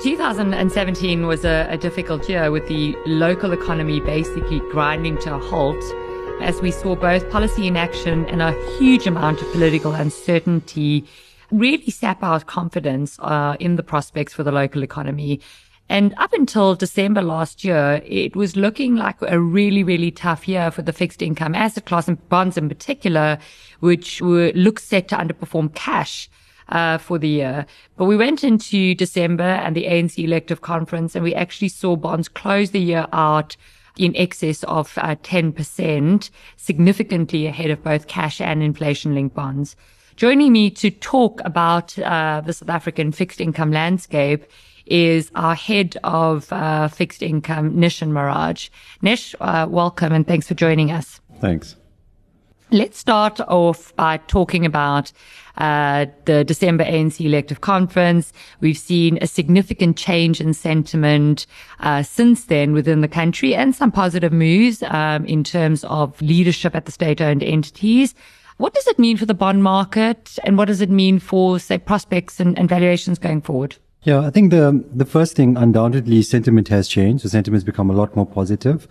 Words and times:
2017 0.00 1.26
was 1.26 1.44
a, 1.44 1.66
a, 1.70 1.76
difficult 1.76 2.28
year 2.28 2.52
with 2.52 2.68
the 2.68 2.96
local 3.04 3.52
economy 3.52 3.98
basically 3.98 4.60
grinding 4.70 5.18
to 5.18 5.34
a 5.34 5.38
halt 5.38 5.82
as 6.40 6.60
we 6.60 6.70
saw 6.70 6.94
both 6.94 7.28
policy 7.30 7.66
inaction 7.66 8.24
and 8.26 8.40
a 8.40 8.52
huge 8.78 9.08
amount 9.08 9.42
of 9.42 9.50
political 9.50 9.92
uncertainty 9.92 11.04
really 11.50 11.90
sap 11.90 12.22
our 12.22 12.38
confidence 12.40 13.18
uh, 13.18 13.56
in 13.58 13.74
the 13.74 13.82
prospects 13.82 14.32
for 14.32 14.44
the 14.44 14.52
local 14.52 14.84
economy. 14.84 15.40
And 15.88 16.14
up 16.18 16.32
until 16.32 16.76
December 16.76 17.22
last 17.22 17.64
year, 17.64 18.00
it 18.04 18.36
was 18.36 18.54
looking 18.54 18.94
like 18.94 19.16
a 19.22 19.40
really, 19.40 19.82
really 19.82 20.12
tough 20.12 20.46
year 20.46 20.70
for 20.70 20.82
the 20.82 20.92
fixed 20.92 21.22
income 21.22 21.56
asset 21.56 21.86
class 21.86 22.06
and 22.06 22.28
bonds 22.28 22.56
in 22.56 22.68
particular, 22.68 23.38
which 23.80 24.20
were 24.20 24.52
look 24.54 24.78
set 24.78 25.08
to 25.08 25.16
underperform 25.16 25.74
cash 25.74 26.28
uh, 26.68 26.98
for 26.98 27.18
the 27.18 27.28
year. 27.28 27.66
But 27.96 28.06
we 28.06 28.16
went 28.16 28.44
into 28.44 28.94
December 28.94 29.42
and 29.42 29.74
the 29.74 29.84
ANC 29.84 30.22
elective 30.22 30.60
conference 30.60 31.14
and 31.14 31.24
we 31.24 31.34
actually 31.34 31.68
saw 31.68 31.96
bonds 31.96 32.28
close 32.28 32.70
the 32.70 32.80
year 32.80 33.06
out 33.12 33.56
in 33.96 34.14
excess 34.16 34.62
of 34.64 34.96
uh, 34.98 35.16
10%, 35.16 36.30
significantly 36.56 37.46
ahead 37.46 37.70
of 37.70 37.82
both 37.82 38.06
cash 38.06 38.40
and 38.40 38.62
inflation 38.62 39.14
linked 39.14 39.34
bonds. 39.34 39.76
Joining 40.16 40.52
me 40.52 40.70
to 40.70 40.90
talk 40.90 41.40
about 41.44 41.98
uh, 41.98 42.42
the 42.44 42.52
South 42.52 42.70
African 42.70 43.12
fixed 43.12 43.40
income 43.40 43.72
landscape 43.72 44.44
is 44.86 45.30
our 45.34 45.54
head 45.54 45.96
of 46.02 46.52
uh, 46.52 46.88
fixed 46.88 47.22
income, 47.22 47.74
Nishan 47.74 48.10
Maraj. 48.10 48.70
Nish, 49.02 49.34
uh, 49.40 49.66
welcome 49.68 50.12
and 50.12 50.26
thanks 50.26 50.48
for 50.48 50.54
joining 50.54 50.90
us. 50.90 51.20
Thanks. 51.40 51.76
Let's 52.70 52.98
start 52.98 53.40
off 53.40 53.96
by 53.96 54.18
talking 54.26 54.66
about 54.66 55.10
uh, 55.56 56.04
the 56.26 56.44
December 56.44 56.84
ANC 56.84 57.24
elective 57.24 57.62
conference. 57.62 58.30
We've 58.60 58.76
seen 58.76 59.18
a 59.22 59.26
significant 59.26 59.96
change 59.96 60.38
in 60.38 60.52
sentiment 60.52 61.46
uh, 61.80 62.02
since 62.02 62.44
then 62.44 62.74
within 62.74 63.00
the 63.00 63.08
country 63.08 63.54
and 63.54 63.74
some 63.74 63.90
positive 63.90 64.32
moves 64.32 64.82
um, 64.82 65.24
in 65.24 65.44
terms 65.44 65.82
of 65.84 66.20
leadership 66.20 66.76
at 66.76 66.84
the 66.84 66.92
state-owned 66.92 67.42
entities. 67.42 68.14
What 68.58 68.74
does 68.74 68.86
it 68.86 68.98
mean 68.98 69.16
for 69.16 69.24
the 69.24 69.34
bond 69.34 69.62
market 69.62 70.38
and 70.44 70.58
what 70.58 70.66
does 70.66 70.82
it 70.82 70.90
mean 70.90 71.20
for, 71.20 71.58
say, 71.58 71.78
prospects 71.78 72.38
and, 72.38 72.58
and 72.58 72.68
valuations 72.68 73.18
going 73.18 73.40
forward? 73.40 73.76
Yeah, 74.02 74.20
I 74.20 74.30
think 74.30 74.50
the 74.50 74.84
the 74.94 75.04
first 75.04 75.36
thing, 75.36 75.56
undoubtedly, 75.56 76.22
sentiment 76.22 76.68
has 76.68 76.86
changed. 76.86 77.24
The 77.24 77.30
sentiment 77.30 77.62
has 77.62 77.64
become 77.64 77.90
a 77.90 77.94
lot 77.94 78.14
more 78.14 78.26
positive. 78.26 78.86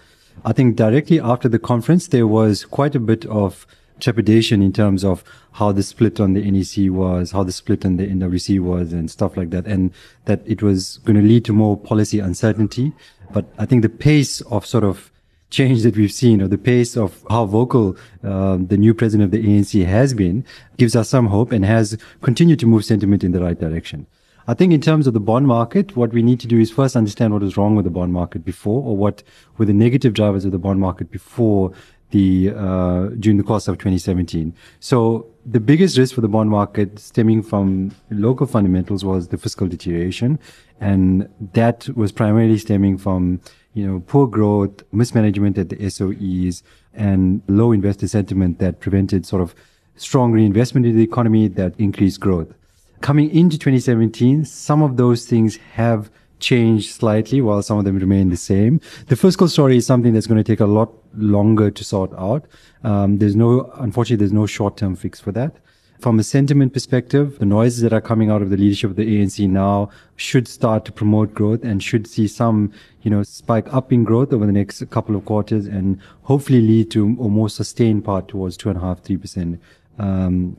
I 0.46 0.54
think 0.54 0.76
directly 0.76 1.20
after 1.20 1.50
the 1.50 1.60
conference, 1.60 2.08
there 2.08 2.28
was 2.28 2.66
quite 2.66 2.96
a 2.96 3.00
bit 3.00 3.26
of 3.26 3.68
trepidation 4.00 4.62
in 4.62 4.72
terms 4.72 5.04
of 5.04 5.24
how 5.54 5.72
the 5.72 5.84
split 5.84 6.20
on 6.20 6.34
the 6.34 6.50
NEC 6.50 6.92
was, 6.92 7.32
how 7.32 7.44
the 7.44 7.52
split 7.52 7.86
on 7.86 7.98
the 7.98 8.08
NWC 8.08 8.60
was 8.60 8.94
and 8.94 9.10
stuff 9.10 9.36
like 9.36 9.50
that. 9.50 9.66
And 9.66 9.92
that 10.26 10.42
it 10.46 10.62
was 10.62 10.98
going 11.00 11.16
to 11.16 11.22
lead 11.22 11.46
to 11.46 11.54
more 11.54 11.76
policy 11.76 12.20
uncertainty. 12.20 12.94
But 13.32 13.46
I 13.58 13.66
think 13.66 13.82
the 13.82 13.90
pace 13.90 14.42
of 14.42 14.66
sort 14.66 14.84
of 14.84 15.12
change 15.50 15.84
that 15.84 15.96
we've 15.96 16.12
seen 16.12 16.42
or 16.42 16.48
the 16.48 16.58
pace 16.58 16.98
of 16.98 17.24
how 17.30 17.46
vocal 17.46 17.96
uh, 18.24 18.58
the 18.60 18.78
new 18.78 18.94
president 18.94 19.26
of 19.26 19.32
the 19.32 19.48
ANC 19.48 19.86
has 19.86 20.14
been 20.14 20.46
gives 20.78 20.96
us 20.96 21.10
some 21.10 21.28
hope 21.28 21.52
and 21.52 21.64
has 21.66 21.98
continued 22.22 22.60
to 22.60 22.66
move 22.66 22.84
sentiment 22.84 23.24
in 23.24 23.32
the 23.32 23.42
right 23.42 23.60
direction. 23.60 24.06
I 24.50 24.54
think 24.54 24.72
in 24.72 24.80
terms 24.80 25.08
of 25.08 25.14
the 25.14 25.20
bond 25.20 25.46
market, 25.46 25.98
what 25.98 26.14
we 26.14 26.24
need 26.24 26.40
to 26.40 26.48
do 26.48 26.58
is 26.58 26.72
first 26.72 26.96
understand 26.96 27.34
what 27.34 27.42
was 27.42 27.58
wrong 27.58 27.76
with 27.76 27.84
the 27.84 27.92
bond 27.92 28.14
market 28.14 28.46
before 28.46 28.82
or 28.82 28.96
what 28.96 29.22
were 29.58 29.66
the 29.66 29.74
negative 29.74 30.14
drivers 30.14 30.46
of 30.46 30.54
the 30.54 30.58
bond 30.58 30.80
market 30.80 31.12
before 31.12 31.74
the 32.12 32.54
uh, 32.56 33.08
during 33.20 33.38
the 33.38 33.44
course 33.44 33.68
of 33.68 33.78
2017. 33.78 34.54
So 34.80 35.28
the 35.46 35.60
biggest 35.60 35.98
risk 35.98 36.16
for 36.16 36.22
the 36.22 36.30
bond 36.30 36.50
market 36.50 36.98
stemming 36.98 37.44
from 37.44 37.94
local 38.10 38.48
fundamentals 38.48 39.04
was 39.04 39.28
the 39.28 39.38
fiscal 39.38 39.68
deterioration, 39.68 40.40
and 40.80 41.28
that 41.52 41.90
was 41.98 42.14
primarily 42.14 42.58
stemming 42.58 42.98
from 42.98 43.42
you 43.74 43.86
know 43.86 44.02
poor 44.08 44.28
growth, 44.28 44.82
mismanagement 44.94 45.58
at 45.58 45.68
the 45.68 45.76
SOEs, 45.90 46.64
and 46.94 47.42
low 47.50 47.74
investor 47.74 48.08
sentiment 48.08 48.60
that 48.60 48.80
prevented 48.80 49.26
sort 49.26 49.42
of 49.42 49.54
strong 49.98 50.32
reinvestment 50.32 50.86
in 50.86 50.96
the 50.96 51.04
economy 51.04 51.50
that 51.50 51.78
increased 51.78 52.22
growth. 52.22 52.54
Coming 53.02 53.30
into 53.30 53.58
2017, 53.58 54.46
some 54.46 54.82
of 54.82 54.98
those 54.98 55.26
things 55.26 55.58
have 55.74 56.10
changed 56.40 56.92
slightly 56.92 57.42
while 57.42 57.62
some 57.62 57.78
of 57.78 57.86
them 57.86 57.98
remain 57.98 58.30
the 58.30 58.38
same. 58.38 58.80
The 59.08 59.16
fiscal 59.16 59.48
story 59.48 59.78
is 59.78 59.86
something 59.86 60.14
that's 60.14 60.28
going 60.28 60.44
to 60.44 60.44
take 60.44 60.60
a 60.60 60.66
lot 60.66 60.92
longer 61.16 61.72
to 61.72 61.84
sort 61.84 62.14
out. 62.14 62.46
Um, 62.84 63.18
there's 63.18 63.36
no, 63.36 63.72
unfortunately, 63.76 64.18
there's 64.18 64.34
no 64.34 64.46
short-term 64.46 64.96
fix 64.96 65.20
for 65.20 65.32
that. 65.34 65.56
From 66.00 66.20
a 66.20 66.24
sentiment 66.24 66.74
perspective, 66.74 67.40
the 67.40 67.46
noises 67.46 67.82
that 67.82 67.92
are 67.92 68.02
coming 68.02 68.30
out 68.30 68.44
of 68.44 68.52
the 68.52 68.58
leadership 68.58 68.92
of 68.92 68.98
the 68.98 69.18
ANC 69.18 69.50
now 69.50 69.90
should 70.16 70.48
start 70.48 70.86
to 70.86 70.92
promote 70.92 71.34
growth 71.34 71.64
and 71.64 71.82
should 71.82 72.06
see 72.06 72.28
some, 72.28 72.72
you 73.02 73.10
know, 73.10 73.24
spike 73.24 73.72
up 73.74 73.92
in 73.92 74.04
growth 74.04 74.32
over 74.32 74.46
the 74.46 74.52
next 74.52 74.88
couple 74.92 75.16
of 75.16 75.26
quarters 75.26 75.66
and 75.66 76.00
hopefully 76.24 76.62
lead 76.62 76.92
to 76.92 77.04
a 77.04 77.30
more 77.30 77.50
sustained 77.50 78.06
part 78.06 78.28
towards 78.28 78.58
two 78.58 78.70
and 78.70 78.78
a 78.78 78.82
half, 78.82 79.02
three 79.02 79.18
percent 79.18 79.60
um, 79.98 80.58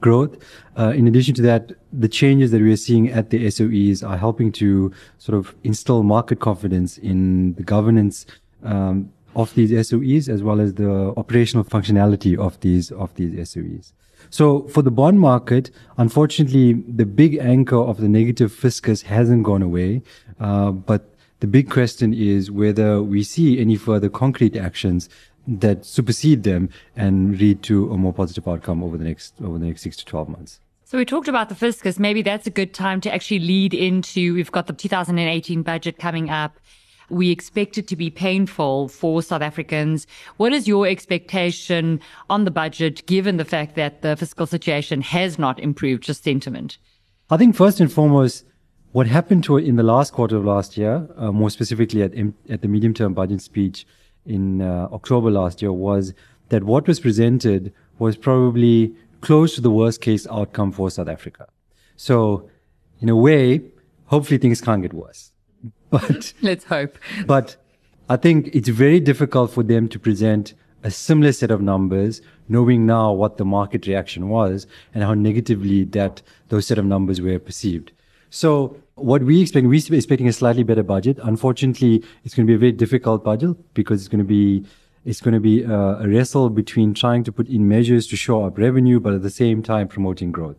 growth. 0.00 0.36
Uh, 0.78 0.90
in 0.90 1.06
addition 1.08 1.34
to 1.34 1.42
that, 1.42 1.72
the 1.92 2.08
changes 2.08 2.50
that 2.50 2.60
we 2.60 2.72
are 2.72 2.76
seeing 2.76 3.08
at 3.08 3.30
the 3.30 3.46
SOEs 3.50 4.02
are 4.08 4.16
helping 4.16 4.52
to 4.52 4.92
sort 5.18 5.36
of 5.36 5.54
instill 5.64 6.02
market 6.02 6.40
confidence 6.40 6.98
in 6.98 7.54
the 7.54 7.62
governance 7.62 8.26
um, 8.64 9.10
of 9.34 9.54
these 9.54 9.70
SOEs 9.70 10.28
as 10.28 10.42
well 10.42 10.60
as 10.60 10.74
the 10.74 11.14
operational 11.16 11.64
functionality 11.64 12.36
of 12.36 12.58
these 12.60 12.90
of 12.92 13.14
these 13.14 13.32
SOEs. 13.48 13.92
So 14.30 14.62
for 14.68 14.82
the 14.82 14.90
bond 14.90 15.20
market, 15.20 15.70
unfortunately, 15.96 16.72
the 16.74 17.06
big 17.06 17.36
anchor 17.36 17.78
of 17.78 17.98
the 17.98 18.08
negative 18.08 18.52
fiscus 18.52 19.02
hasn't 19.02 19.44
gone 19.44 19.62
away, 19.62 20.02
uh, 20.40 20.72
but 20.72 21.14
the 21.40 21.46
big 21.46 21.70
question 21.70 22.12
is 22.12 22.50
whether 22.50 23.02
we 23.02 23.22
see 23.22 23.60
any 23.60 23.76
further 23.76 24.08
concrete 24.08 24.56
actions 24.56 25.08
that 25.46 25.84
supersede 25.84 26.42
them 26.42 26.68
and 26.94 27.38
lead 27.38 27.62
to 27.62 27.90
a 27.92 27.96
more 27.96 28.12
positive 28.12 28.46
outcome 28.46 28.82
over 28.82 28.98
the 28.98 29.04
next 29.04 29.34
over 29.42 29.58
the 29.58 29.66
next 29.66 29.82
six 29.82 29.96
to 29.96 30.04
twelve 30.04 30.28
months. 30.28 30.60
So 30.84 30.96
we 30.96 31.04
talked 31.04 31.28
about 31.28 31.48
the 31.50 31.54
fiscus. 31.54 31.98
Maybe 31.98 32.22
that's 32.22 32.46
a 32.46 32.50
good 32.50 32.72
time 32.72 33.00
to 33.02 33.12
actually 33.12 33.40
lead 33.40 33.74
into. 33.74 34.32
We've 34.34 34.50
got 34.50 34.68
the 34.68 34.72
2018 34.72 35.62
budget 35.62 35.98
coming 35.98 36.30
up. 36.30 36.58
We 37.10 37.30
expect 37.30 37.76
it 37.76 37.86
to 37.88 37.96
be 37.96 38.08
painful 38.08 38.88
for 38.88 39.22
South 39.22 39.42
Africans. 39.42 40.06
What 40.38 40.54
is 40.54 40.66
your 40.66 40.86
expectation 40.86 42.00
on 42.30 42.44
the 42.44 42.50
budget, 42.50 43.04
given 43.06 43.36
the 43.36 43.44
fact 43.44 43.74
that 43.76 44.00
the 44.00 44.16
fiscal 44.16 44.46
situation 44.46 45.02
has 45.02 45.38
not 45.38 45.60
improved, 45.60 46.04
just 46.04 46.24
sentiment? 46.24 46.78
I 47.28 47.36
think 47.36 47.54
first 47.54 47.80
and 47.80 47.92
foremost, 47.92 48.44
what 48.92 49.06
happened 49.06 49.44
to 49.44 49.58
it 49.58 49.64
in 49.64 49.76
the 49.76 49.82
last 49.82 50.12
quarter 50.12 50.36
of 50.36 50.44
last 50.44 50.76
year, 50.76 51.08
uh, 51.16 51.30
more 51.30 51.50
specifically 51.50 52.02
at, 52.02 52.12
at 52.48 52.62
the 52.62 52.68
medium 52.68 52.94
term 52.94 53.14
budget 53.14 53.40
speech, 53.42 53.86
in 54.26 54.60
uh, 54.60 54.88
October 54.92 55.30
last 55.30 55.62
year 55.62 55.72
was 55.72 56.12
that 56.50 56.64
what 56.64 56.86
was 56.86 57.00
presented 57.00 57.72
was 57.98 58.16
probably 58.16 58.94
close 59.20 59.54
to 59.54 59.60
the 59.60 59.70
worst 59.70 60.00
case 60.00 60.26
outcome 60.28 60.70
for 60.70 60.90
South 60.90 61.08
Africa. 61.08 61.46
So, 61.96 62.48
in 63.00 63.08
a 63.08 63.16
way, 63.16 63.62
hopefully 64.06 64.38
things 64.38 64.60
can't 64.60 64.82
get 64.82 64.92
worse. 64.92 65.32
But 65.90 66.32
let's 66.42 66.64
hope. 66.64 66.98
But 67.26 67.56
I 68.08 68.16
think 68.16 68.48
it's 68.54 68.68
very 68.68 69.00
difficult 69.00 69.50
for 69.50 69.62
them 69.62 69.88
to 69.88 69.98
present 69.98 70.54
a 70.84 70.90
similar 70.90 71.32
set 71.32 71.50
of 71.50 71.60
numbers, 71.60 72.20
knowing 72.48 72.86
now 72.86 73.12
what 73.12 73.36
the 73.36 73.44
market 73.44 73.86
reaction 73.86 74.28
was 74.28 74.66
and 74.94 75.02
how 75.02 75.14
negatively 75.14 75.84
that 75.84 76.22
those 76.48 76.66
set 76.66 76.78
of 76.78 76.84
numbers 76.84 77.20
were 77.20 77.38
perceived. 77.38 77.92
So 78.30 78.76
what 78.94 79.22
we 79.22 79.42
expect, 79.42 79.66
we're 79.66 79.74
expecting 79.74 80.28
a 80.28 80.32
slightly 80.32 80.62
better 80.62 80.82
budget. 80.82 81.18
Unfortunately, 81.22 82.04
it's 82.24 82.34
going 82.34 82.46
to 82.46 82.50
be 82.50 82.54
a 82.54 82.58
very 82.58 82.72
difficult 82.72 83.24
budget 83.24 83.56
because 83.74 84.00
it's 84.00 84.08
going 84.08 84.18
to 84.18 84.24
be 84.24 84.64
it's 85.04 85.20
going 85.20 85.32
to 85.32 85.40
be 85.40 85.62
a, 85.62 85.72
a 85.72 86.08
wrestle 86.08 86.50
between 86.50 86.92
trying 86.92 87.24
to 87.24 87.32
put 87.32 87.48
in 87.48 87.66
measures 87.66 88.06
to 88.08 88.16
show 88.16 88.44
up 88.44 88.58
revenue, 88.58 89.00
but 89.00 89.14
at 89.14 89.22
the 89.22 89.30
same 89.30 89.62
time 89.62 89.88
promoting 89.88 90.32
growth. 90.32 90.56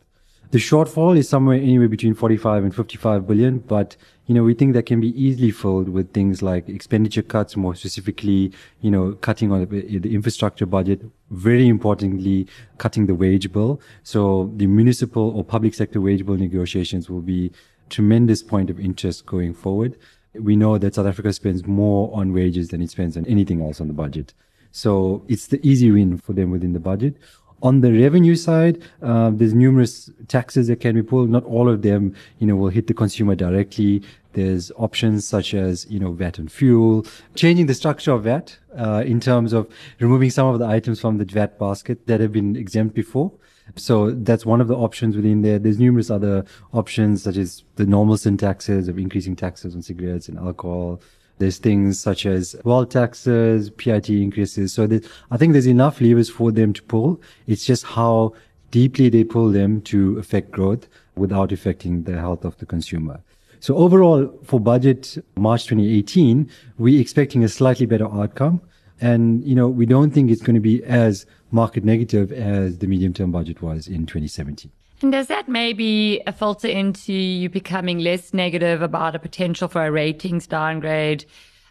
The 0.51 0.57
shortfall 0.57 1.15
is 1.15 1.29
somewhere 1.29 1.57
anywhere 1.57 1.87
between 1.87 2.15
45 2.15 2.63
and 2.63 2.75
55 2.75 3.27
billion, 3.27 3.59
but 3.59 3.95
you 4.29 4.35
know, 4.35 4.43
we 4.43 4.53
think 4.53 4.73
that 4.73 4.85
can 4.85 5.01
be 5.01 5.09
easily 5.19 5.49
filled 5.49 5.89
with 5.89 6.13
things 6.13 6.43
like 6.43 6.69
expenditure 6.69 7.23
cuts, 7.23 7.57
more 7.57 7.73
specifically, 7.73 8.51
you 8.79 8.91
know, 8.91 9.13
cutting 9.13 9.51
on 9.51 9.65
the, 9.65 10.13
infrastructure 10.13 10.67
budget. 10.67 11.01
Very 11.31 11.67
importantly, 11.67 12.47
cutting 12.77 13.07
the 13.07 13.15
wage 13.15 13.51
bill. 13.51 13.81
So 14.03 14.53
the 14.55 14.67
municipal 14.67 15.35
or 15.35 15.43
public 15.43 15.73
sector 15.73 15.99
wage 15.99 16.27
bill 16.27 16.35
negotiations 16.35 17.09
will 17.09 17.21
be 17.21 17.51
tremendous 17.89 18.43
point 18.43 18.69
of 18.69 18.79
interest 18.79 19.25
going 19.25 19.55
forward. 19.55 19.97
We 20.35 20.55
know 20.55 20.77
that 20.77 20.93
South 20.93 21.07
Africa 21.07 21.33
spends 21.33 21.65
more 21.65 22.15
on 22.15 22.31
wages 22.31 22.67
than 22.67 22.83
it 22.83 22.91
spends 22.91 23.17
on 23.17 23.25
anything 23.25 23.63
else 23.63 23.81
on 23.81 23.87
the 23.87 23.93
budget. 23.93 24.35
So 24.71 25.25
it's 25.27 25.47
the 25.47 25.59
easy 25.67 25.89
win 25.89 26.19
for 26.19 26.33
them 26.33 26.51
within 26.51 26.73
the 26.73 26.79
budget. 26.79 27.15
On 27.61 27.81
the 27.81 27.91
revenue 27.91 28.35
side, 28.35 28.81
uh, 29.01 29.31
there's 29.33 29.53
numerous 29.53 30.09
taxes 30.27 30.67
that 30.67 30.79
can 30.79 30.95
be 30.95 31.03
pulled. 31.03 31.29
Not 31.29 31.43
all 31.43 31.67
of 31.67 31.81
them, 31.81 32.15
you 32.37 32.47
know, 32.47 32.55
will 32.55 32.69
hit 32.69 32.87
the 32.87 32.93
consumer 32.93 33.35
directly. 33.35 34.01
There's 34.33 34.71
options 34.77 35.27
such 35.27 35.53
as, 35.53 35.85
you 35.89 35.99
know, 35.99 36.11
VAT 36.13 36.37
and 36.37 36.51
fuel, 36.51 37.05
changing 37.35 37.65
the 37.65 37.73
structure 37.73 38.13
of 38.13 38.23
VAT 38.23 38.57
uh, 38.77 39.03
in 39.05 39.19
terms 39.19 39.51
of 39.51 39.67
removing 39.99 40.29
some 40.29 40.47
of 40.47 40.59
the 40.59 40.65
items 40.65 41.01
from 41.01 41.17
the 41.17 41.25
VAT 41.25 41.59
basket 41.59 42.07
that 42.07 42.21
have 42.21 42.31
been 42.31 42.55
exempt 42.55 42.95
before. 42.95 43.31
So 43.75 44.11
that's 44.11 44.45
one 44.45 44.61
of 44.61 44.67
the 44.67 44.75
options 44.75 45.15
within 45.15 45.41
there. 45.41 45.59
There's 45.59 45.79
numerous 45.79 46.09
other 46.09 46.45
options, 46.73 47.23
such 47.23 47.37
as 47.37 47.63
the 47.75 47.85
normal 47.85 48.17
sin 48.17 48.37
taxes 48.37 48.87
of 48.87 48.97
increasing 48.97 49.35
taxes 49.35 49.75
on 49.75 49.81
cigarettes 49.81 50.29
and 50.29 50.37
alcohol. 50.37 51.01
There's 51.39 51.57
things 51.57 51.99
such 51.99 52.25
as 52.25 52.55
wealth 52.63 52.89
taxes, 52.89 53.69
PIT 53.71 54.09
increases. 54.09 54.73
So 54.73 54.87
I 55.31 55.37
think 55.37 55.53
there's 55.53 55.67
enough 55.67 55.99
levers 55.99 56.29
for 56.29 56.51
them 56.51 56.73
to 56.73 56.83
pull. 56.83 57.21
It's 57.47 57.65
just 57.65 57.85
how 57.85 58.33
deeply 58.71 59.09
they 59.09 59.23
pull 59.23 59.49
them 59.49 59.81
to 59.83 60.19
affect 60.19 60.51
growth 60.51 60.87
without 61.15 61.51
affecting 61.51 62.03
the 62.03 62.17
health 62.17 62.45
of 62.45 62.57
the 62.57 62.65
consumer. 62.65 63.21
So 63.61 63.75
overall, 63.75 64.31
for 64.43 64.59
budget 64.59 65.17
March 65.35 65.65
2018, 65.65 66.49
we're 66.77 67.01
expecting 67.01 67.43
a 67.43 67.49
slightly 67.49 67.85
better 67.85 68.05
outcome. 68.05 68.61
And, 69.01 69.43
you 69.43 69.55
know, 69.55 69.69
we 69.69 69.85
don't 69.85 70.11
think 70.11 70.29
it's 70.29 70.41
going 70.41 70.55
to 70.55 70.61
be 70.61 70.83
as 70.83 71.25
market 71.51 71.83
negative 71.85 72.31
as 72.31 72.77
the 72.77 72.87
medium 72.87 73.13
term 73.13 73.31
budget 73.31 73.61
was 73.61 73.87
in 73.87 74.05
2017. 74.05 74.71
And 75.01 75.13
does 75.13 75.27
that 75.27 75.47
maybe 75.47 76.21
filter 76.37 76.67
into 76.67 77.13
you 77.13 77.47
becoming 77.47 77.99
less 77.99 78.33
negative 78.33 78.81
about 78.81 79.15
a 79.15 79.19
potential 79.19 79.69
for 79.69 79.85
a 79.85 79.91
ratings 79.91 80.45
downgrade? 80.45 81.23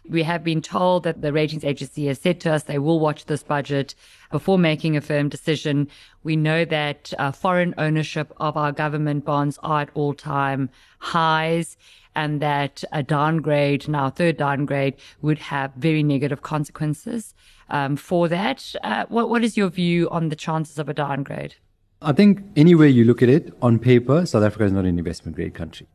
We 0.09 0.23
have 0.23 0.43
been 0.43 0.63
told 0.63 1.03
that 1.03 1.21
the 1.21 1.31
ratings 1.31 1.63
agency 1.63 2.07
has 2.07 2.19
said 2.19 2.39
to 2.41 2.53
us 2.53 2.63
they 2.63 2.79
will 2.79 2.99
watch 2.99 3.25
this 3.25 3.43
budget 3.43 3.93
before 4.31 4.57
making 4.57 4.97
a 4.97 5.01
firm 5.01 5.29
decision. 5.29 5.89
We 6.23 6.35
know 6.37 6.65
that 6.65 7.13
uh, 7.19 7.31
foreign 7.31 7.75
ownership 7.77 8.33
of 8.37 8.57
our 8.57 8.71
government 8.71 9.25
bonds 9.25 9.59
are 9.61 9.81
at 9.81 9.91
all 9.93 10.15
time 10.15 10.71
highs 10.97 11.77
and 12.15 12.41
that 12.41 12.83
a 12.91 13.03
downgrade, 13.03 13.87
now 13.87 14.09
third 14.09 14.37
downgrade, 14.37 14.95
would 15.21 15.37
have 15.37 15.71
very 15.75 16.01
negative 16.01 16.41
consequences 16.41 17.35
um, 17.69 17.95
for 17.95 18.27
that. 18.27 18.73
Uh, 18.83 19.05
what, 19.09 19.29
what 19.29 19.43
is 19.43 19.55
your 19.55 19.69
view 19.69 20.09
on 20.09 20.29
the 20.29 20.35
chances 20.35 20.79
of 20.79 20.89
a 20.89 20.95
downgrade? 20.95 21.55
I 22.01 22.13
think 22.13 22.41
any 22.55 22.75
way 22.75 22.87
you 22.87 23.03
look 23.03 23.21
at 23.21 23.27
it, 23.27 23.53
on 23.61 23.77
paper, 23.77 24.25
South 24.25 24.43
Africa 24.43 24.63
is 24.63 24.71
not 24.71 24.85
an 24.85 24.97
investment 24.97 25.35
grade 25.35 25.53
country. 25.53 25.85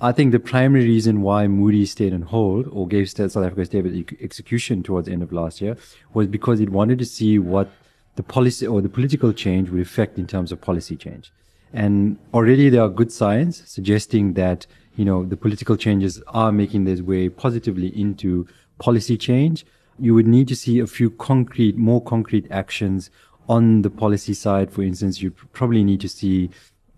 I 0.00 0.10
think 0.10 0.32
the 0.32 0.40
primary 0.40 0.86
reason 0.86 1.20
why 1.20 1.46
Moody's 1.46 1.90
stayed 1.90 2.14
on 2.14 2.22
hold 2.22 2.68
or 2.72 2.88
gave 2.88 3.10
South 3.10 3.36
Africa 3.36 3.66
stable 3.66 4.02
execution 4.22 4.82
towards 4.82 5.08
the 5.08 5.12
end 5.12 5.22
of 5.22 5.30
last 5.30 5.60
year 5.60 5.76
was 6.14 6.26
because 6.26 6.58
it 6.58 6.70
wanted 6.70 6.98
to 7.00 7.04
see 7.04 7.38
what 7.38 7.70
the 8.16 8.22
policy 8.22 8.66
or 8.66 8.80
the 8.80 8.88
political 8.88 9.30
change 9.34 9.68
would 9.68 9.82
affect 9.82 10.18
in 10.18 10.26
terms 10.26 10.52
of 10.52 10.60
policy 10.62 10.96
change. 10.96 11.30
And 11.74 12.16
already 12.32 12.70
there 12.70 12.82
are 12.82 12.88
good 12.88 13.12
signs 13.12 13.62
suggesting 13.68 14.32
that, 14.32 14.66
you 14.96 15.04
know, 15.04 15.22
the 15.26 15.36
political 15.36 15.76
changes 15.76 16.22
are 16.28 16.50
making 16.50 16.84
their 16.84 17.04
way 17.04 17.28
positively 17.28 17.88
into 17.88 18.46
policy 18.78 19.18
change. 19.18 19.66
You 19.98 20.14
would 20.14 20.26
need 20.26 20.48
to 20.48 20.56
see 20.56 20.78
a 20.78 20.86
few 20.86 21.10
concrete, 21.10 21.76
more 21.76 22.02
concrete 22.02 22.46
actions 22.50 23.10
on 23.48 23.82
the 23.82 23.90
policy 23.90 24.34
side, 24.34 24.70
for 24.70 24.82
instance, 24.82 25.20
you 25.20 25.30
probably 25.52 25.84
need 25.84 26.00
to 26.00 26.08
see, 26.08 26.50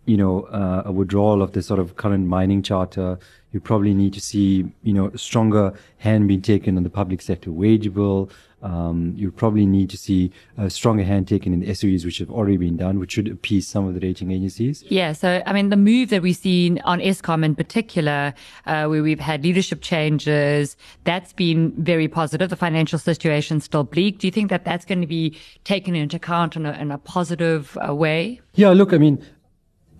you 0.06 0.16
know, 0.16 0.42
uh, 0.44 0.82
a 0.84 0.92
withdrawal 0.92 1.42
of 1.42 1.52
the 1.52 1.62
sort 1.62 1.80
of 1.80 1.96
current 1.96 2.26
mining 2.26 2.62
charter. 2.62 3.18
You 3.52 3.60
probably 3.60 3.94
need 3.94 4.12
to 4.14 4.20
see, 4.20 4.72
you 4.82 4.92
know, 4.92 5.10
stronger 5.16 5.72
hand 5.98 6.28
being 6.28 6.42
taken 6.42 6.76
on 6.76 6.82
the 6.82 6.90
public 6.90 7.22
sector 7.22 7.50
wage 7.50 7.92
bill. 7.94 8.30
Um, 8.64 9.12
you 9.14 9.30
probably 9.30 9.66
need 9.66 9.90
to 9.90 9.98
see 9.98 10.32
a 10.56 10.70
stronger 10.70 11.04
hand 11.04 11.28
taken 11.28 11.52
in 11.52 11.60
the 11.60 11.66
SOEs, 11.66 12.06
which 12.06 12.16
have 12.16 12.30
already 12.30 12.56
been 12.56 12.78
done, 12.78 12.98
which 12.98 13.12
should 13.12 13.28
appease 13.28 13.68
some 13.68 13.86
of 13.86 13.92
the 13.92 14.00
rating 14.00 14.32
agencies. 14.32 14.82
Yeah. 14.88 15.12
So, 15.12 15.42
I 15.44 15.52
mean, 15.52 15.68
the 15.68 15.76
move 15.76 16.08
that 16.08 16.22
we've 16.22 16.34
seen 16.34 16.80
on 16.84 16.98
Eskom 16.98 17.44
in 17.44 17.54
particular, 17.54 18.32
uh, 18.64 18.86
where 18.86 19.02
we've 19.02 19.20
had 19.20 19.44
leadership 19.44 19.82
changes, 19.82 20.78
that's 21.04 21.34
been 21.34 21.72
very 21.76 22.08
positive. 22.08 22.48
The 22.48 22.56
financial 22.56 22.98
situation 22.98 23.60
still 23.60 23.84
bleak. 23.84 24.18
Do 24.18 24.26
you 24.26 24.30
think 24.30 24.48
that 24.48 24.64
that's 24.64 24.86
going 24.86 25.02
to 25.02 25.06
be 25.06 25.38
taken 25.64 25.94
into 25.94 26.16
account 26.16 26.56
in 26.56 26.64
a, 26.64 26.72
in 26.72 26.90
a 26.90 26.96
positive 26.96 27.76
uh, 27.86 27.94
way? 27.94 28.40
Yeah. 28.54 28.70
Look, 28.70 28.94
I 28.94 28.98
mean, 28.98 29.22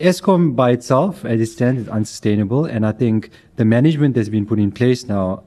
Eskom 0.01 0.57
by 0.57 0.71
itself, 0.71 1.27
as 1.27 1.39
it 1.39 1.47
stands, 1.47 1.83
is 1.83 1.89
unsustainable. 1.89 2.65
And 2.65 2.87
I 2.87 2.93
think 2.93 3.29
the 3.57 3.67
management 3.67 4.15
that's 4.15 4.31
been 4.31 4.47
put 4.47 4.59
in 4.59 4.73
place 4.73 5.05
now 5.05 5.45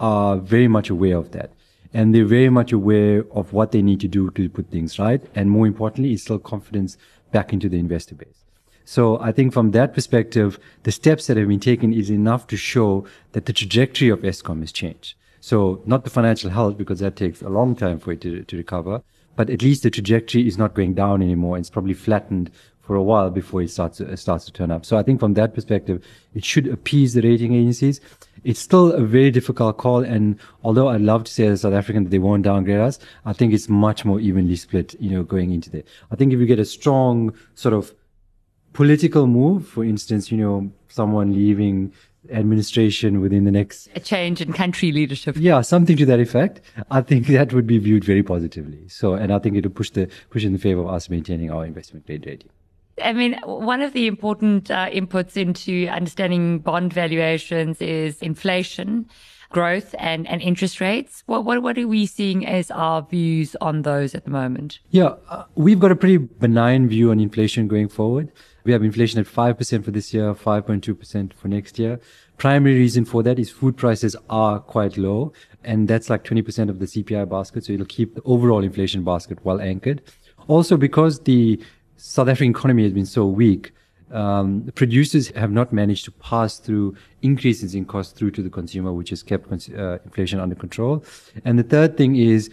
are 0.00 0.38
very 0.38 0.66
much 0.66 0.90
aware 0.90 1.16
of 1.16 1.30
that 1.30 1.52
and 1.94 2.14
they're 2.14 2.24
very 2.24 2.48
much 2.48 2.72
aware 2.72 3.24
of 3.32 3.52
what 3.52 3.72
they 3.72 3.82
need 3.82 4.00
to 4.00 4.08
do 4.08 4.30
to 4.30 4.48
put 4.48 4.70
things 4.70 4.98
right. 4.98 5.22
And 5.34 5.50
more 5.50 5.66
importantly, 5.66 6.12
instill 6.12 6.38
confidence 6.38 6.96
back 7.32 7.52
into 7.52 7.68
the 7.68 7.78
investor 7.78 8.14
base. 8.14 8.44
So 8.84 9.20
I 9.20 9.32
think 9.32 9.52
from 9.52 9.70
that 9.72 9.94
perspective, 9.94 10.58
the 10.82 10.92
steps 10.92 11.26
that 11.26 11.36
have 11.36 11.48
been 11.48 11.60
taken 11.60 11.92
is 11.92 12.10
enough 12.10 12.46
to 12.48 12.56
show 12.56 13.06
that 13.32 13.46
the 13.46 13.52
trajectory 13.52 14.08
of 14.08 14.20
Eskom 14.20 14.60
has 14.60 14.72
changed. 14.72 15.14
So 15.40 15.82
not 15.86 16.04
the 16.04 16.10
financial 16.10 16.50
health, 16.50 16.76
because 16.76 17.00
that 17.00 17.16
takes 17.16 17.42
a 17.42 17.48
long 17.48 17.74
time 17.74 17.98
for 17.98 18.12
it 18.12 18.20
to, 18.22 18.42
to 18.42 18.56
recover, 18.56 19.02
but 19.34 19.50
at 19.50 19.62
least 19.62 19.82
the 19.82 19.90
trajectory 19.90 20.46
is 20.46 20.58
not 20.58 20.74
going 20.74 20.94
down 20.94 21.22
anymore. 21.22 21.58
It's 21.58 21.70
probably 21.70 21.94
flattened 21.94 22.50
for 22.82 22.96
a 22.96 23.02
while 23.02 23.30
before 23.30 23.62
it 23.62 23.70
starts 23.70 23.98
to, 23.98 24.16
starts 24.16 24.44
to 24.44 24.52
turn 24.52 24.70
up. 24.70 24.84
So 24.84 24.96
I 24.98 25.02
think 25.02 25.20
from 25.20 25.34
that 25.34 25.54
perspective, 25.54 26.04
it 26.34 26.44
should 26.44 26.66
appease 26.66 27.14
the 27.14 27.22
rating 27.22 27.54
agencies. 27.54 28.00
It's 28.44 28.58
still 28.58 28.92
a 28.92 29.02
very 29.02 29.30
difficult 29.30 29.78
call. 29.78 30.00
And 30.04 30.38
although 30.64 30.88
I'd 30.88 31.00
love 31.00 31.24
to 31.24 31.32
say 31.32 31.46
as 31.46 31.60
a 31.60 31.62
South 31.62 31.74
African 31.74 32.04
that 32.04 32.10
they 32.10 32.18
won't 32.18 32.42
downgrade 32.42 32.80
us, 32.80 32.98
I 33.24 33.32
think 33.32 33.54
it's 33.54 33.68
much 33.68 34.04
more 34.04 34.18
evenly 34.18 34.56
split, 34.56 34.96
you 35.00 35.10
know, 35.10 35.22
going 35.22 35.52
into 35.52 35.70
there. 35.70 35.84
I 36.10 36.16
think 36.16 36.32
if 36.32 36.40
you 36.40 36.46
get 36.46 36.58
a 36.58 36.64
strong 36.64 37.32
sort 37.54 37.72
of 37.72 37.94
political 38.72 39.28
move, 39.28 39.66
for 39.68 39.84
instance, 39.84 40.32
you 40.32 40.38
know, 40.38 40.72
someone 40.88 41.32
leaving 41.32 41.92
administration 42.30 43.20
within 43.20 43.44
the 43.44 43.50
next 43.50 43.88
a 43.96 44.00
change 44.00 44.40
in 44.40 44.52
country 44.52 44.92
leadership 44.92 45.34
yeah 45.36 45.60
something 45.60 45.96
to 45.96 46.06
that 46.06 46.20
effect 46.20 46.60
i 46.88 47.00
think 47.00 47.26
that 47.26 47.52
would 47.52 47.66
be 47.66 47.78
viewed 47.78 48.04
very 48.04 48.22
positively 48.22 48.86
so 48.86 49.14
and 49.14 49.32
i 49.32 49.40
think 49.40 49.56
it 49.56 49.64
would 49.64 49.74
push 49.74 49.90
the 49.90 50.08
push 50.30 50.44
in 50.44 50.52
the 50.52 50.58
favor 50.58 50.82
of 50.82 50.86
us 50.86 51.10
maintaining 51.10 51.50
our 51.50 51.66
investment 51.66 52.06
grade 52.06 52.24
rating 52.24 52.48
I 53.02 53.12
mean, 53.12 53.38
one 53.44 53.82
of 53.82 53.92
the 53.92 54.06
important 54.06 54.70
uh, 54.70 54.88
inputs 54.90 55.36
into 55.36 55.88
understanding 55.88 56.60
bond 56.60 56.92
valuations 56.92 57.80
is 57.80 58.20
inflation, 58.22 59.08
growth, 59.50 59.94
and, 59.98 60.26
and 60.28 60.40
interest 60.42 60.80
rates. 60.80 61.22
What, 61.26 61.44
what, 61.44 61.62
what 61.62 61.78
are 61.78 61.86
we 61.86 62.06
seeing 62.06 62.46
as 62.46 62.70
our 62.70 63.02
views 63.02 63.56
on 63.60 63.82
those 63.82 64.14
at 64.14 64.24
the 64.24 64.30
moment? 64.30 64.80
Yeah, 64.90 65.14
uh, 65.28 65.44
we've 65.54 65.78
got 65.78 65.92
a 65.92 65.96
pretty 65.96 66.16
benign 66.16 66.88
view 66.88 67.10
on 67.10 67.20
inflation 67.20 67.68
going 67.68 67.88
forward. 67.88 68.32
We 68.64 68.72
have 68.72 68.82
inflation 68.82 69.18
at 69.20 69.26
5% 69.26 69.84
for 69.84 69.90
this 69.90 70.14
year, 70.14 70.34
5.2% 70.34 71.32
for 71.32 71.48
next 71.48 71.78
year. 71.78 72.00
Primary 72.38 72.76
reason 72.76 73.04
for 73.04 73.22
that 73.22 73.38
is 73.38 73.50
food 73.50 73.76
prices 73.76 74.16
are 74.30 74.60
quite 74.60 74.96
low, 74.96 75.32
and 75.64 75.88
that's 75.88 76.08
like 76.08 76.24
20% 76.24 76.68
of 76.68 76.78
the 76.78 76.86
CPI 76.86 77.28
basket. 77.28 77.64
So 77.64 77.72
it'll 77.72 77.86
keep 77.86 78.14
the 78.14 78.22
overall 78.24 78.62
inflation 78.62 79.04
basket 79.04 79.44
well 79.44 79.60
anchored. 79.60 80.02
Also, 80.48 80.76
because 80.76 81.20
the 81.20 81.60
South 82.04 82.26
African 82.26 82.50
economy 82.50 82.82
has 82.82 82.92
been 82.92 83.06
so 83.06 83.24
weak, 83.24 83.70
um, 84.10 84.68
producers 84.74 85.28
have 85.36 85.52
not 85.52 85.72
managed 85.72 86.04
to 86.04 86.10
pass 86.10 86.58
through 86.58 86.96
increases 87.22 87.76
in 87.76 87.84
cost 87.84 88.16
through 88.16 88.32
to 88.32 88.42
the 88.42 88.50
consumer, 88.50 88.92
which 88.92 89.10
has 89.10 89.22
kept 89.22 89.46
uh, 89.52 89.98
inflation 90.04 90.40
under 90.40 90.56
control. 90.56 91.04
And 91.44 91.60
the 91.60 91.62
third 91.62 91.96
thing 91.96 92.16
is, 92.16 92.50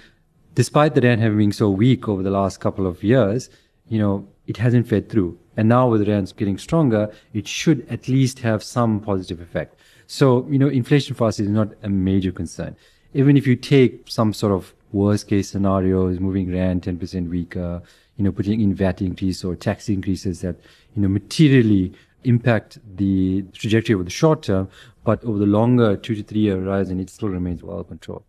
despite 0.53 0.94
the 0.94 1.01
rand 1.01 1.22
having 1.22 1.39
been 1.39 1.51
so 1.51 1.68
weak 1.68 2.08
over 2.08 2.22
the 2.22 2.29
last 2.29 2.60
couple 2.60 2.86
of 2.86 3.03
years, 3.03 3.50
you 3.88 3.98
know, 3.98 4.27
it 4.46 4.58
hasn't 4.58 4.88
fed 4.88 5.10
through. 5.10 5.36
And 5.58 5.68
now 5.68 5.89
with 5.89 6.06
the 6.06 6.12
rand 6.12 6.32
getting 6.38 6.60
stronger, 6.60 7.12
it 7.34 7.48
should 7.48 7.88
at 7.89 8.08
least 8.08 8.38
have 8.39 8.62
some 8.62 9.00
positive 9.00 9.41
effect. 9.41 9.79
So, 10.06 10.48
you 10.48 10.60
know, 10.60 10.68
inflation 10.68 11.15
for 11.15 11.27
us 11.27 11.39
is 11.39 11.50
not 11.50 11.70
a 11.82 11.89
major 11.89 12.32
concern. 12.32 12.75
Even 13.15 13.36
if 13.36 13.48
you 13.48 13.56
take 13.56 14.03
some 14.12 14.32
sort 14.32 14.53
of 14.53 14.75
worst 14.91 15.27
case 15.27 15.50
scenario, 15.50 16.01
scenarios, 16.01 16.20
moving 16.20 16.51
rand 16.51 16.84
10% 16.84 17.29
weaker, 17.29 17.82
you 18.19 18.25
know, 18.25 18.33
putting 18.33 18.59
in 18.59 18.75
VAT 18.75 19.01
increase 19.01 19.45
or 19.45 19.55
tax 19.55 19.88
increases 19.88 20.41
that, 20.41 20.57
you 20.93 21.01
know, 21.01 21.07
materially 21.07 21.93
impact 22.25 22.77
the 22.97 23.43
trajectory 23.53 23.95
over 23.95 24.03
the 24.03 24.09
short 24.09 24.43
term, 24.43 24.67
but 25.05 25.23
over 25.23 25.39
the 25.39 25.45
longer 25.45 25.95
two 25.95 26.15
to 26.15 26.21
three 26.21 26.41
year 26.41 26.59
horizon, 26.59 26.99
it 26.99 27.09
still 27.09 27.29
remains 27.29 27.63
well 27.63 27.81
controlled. 27.81 28.25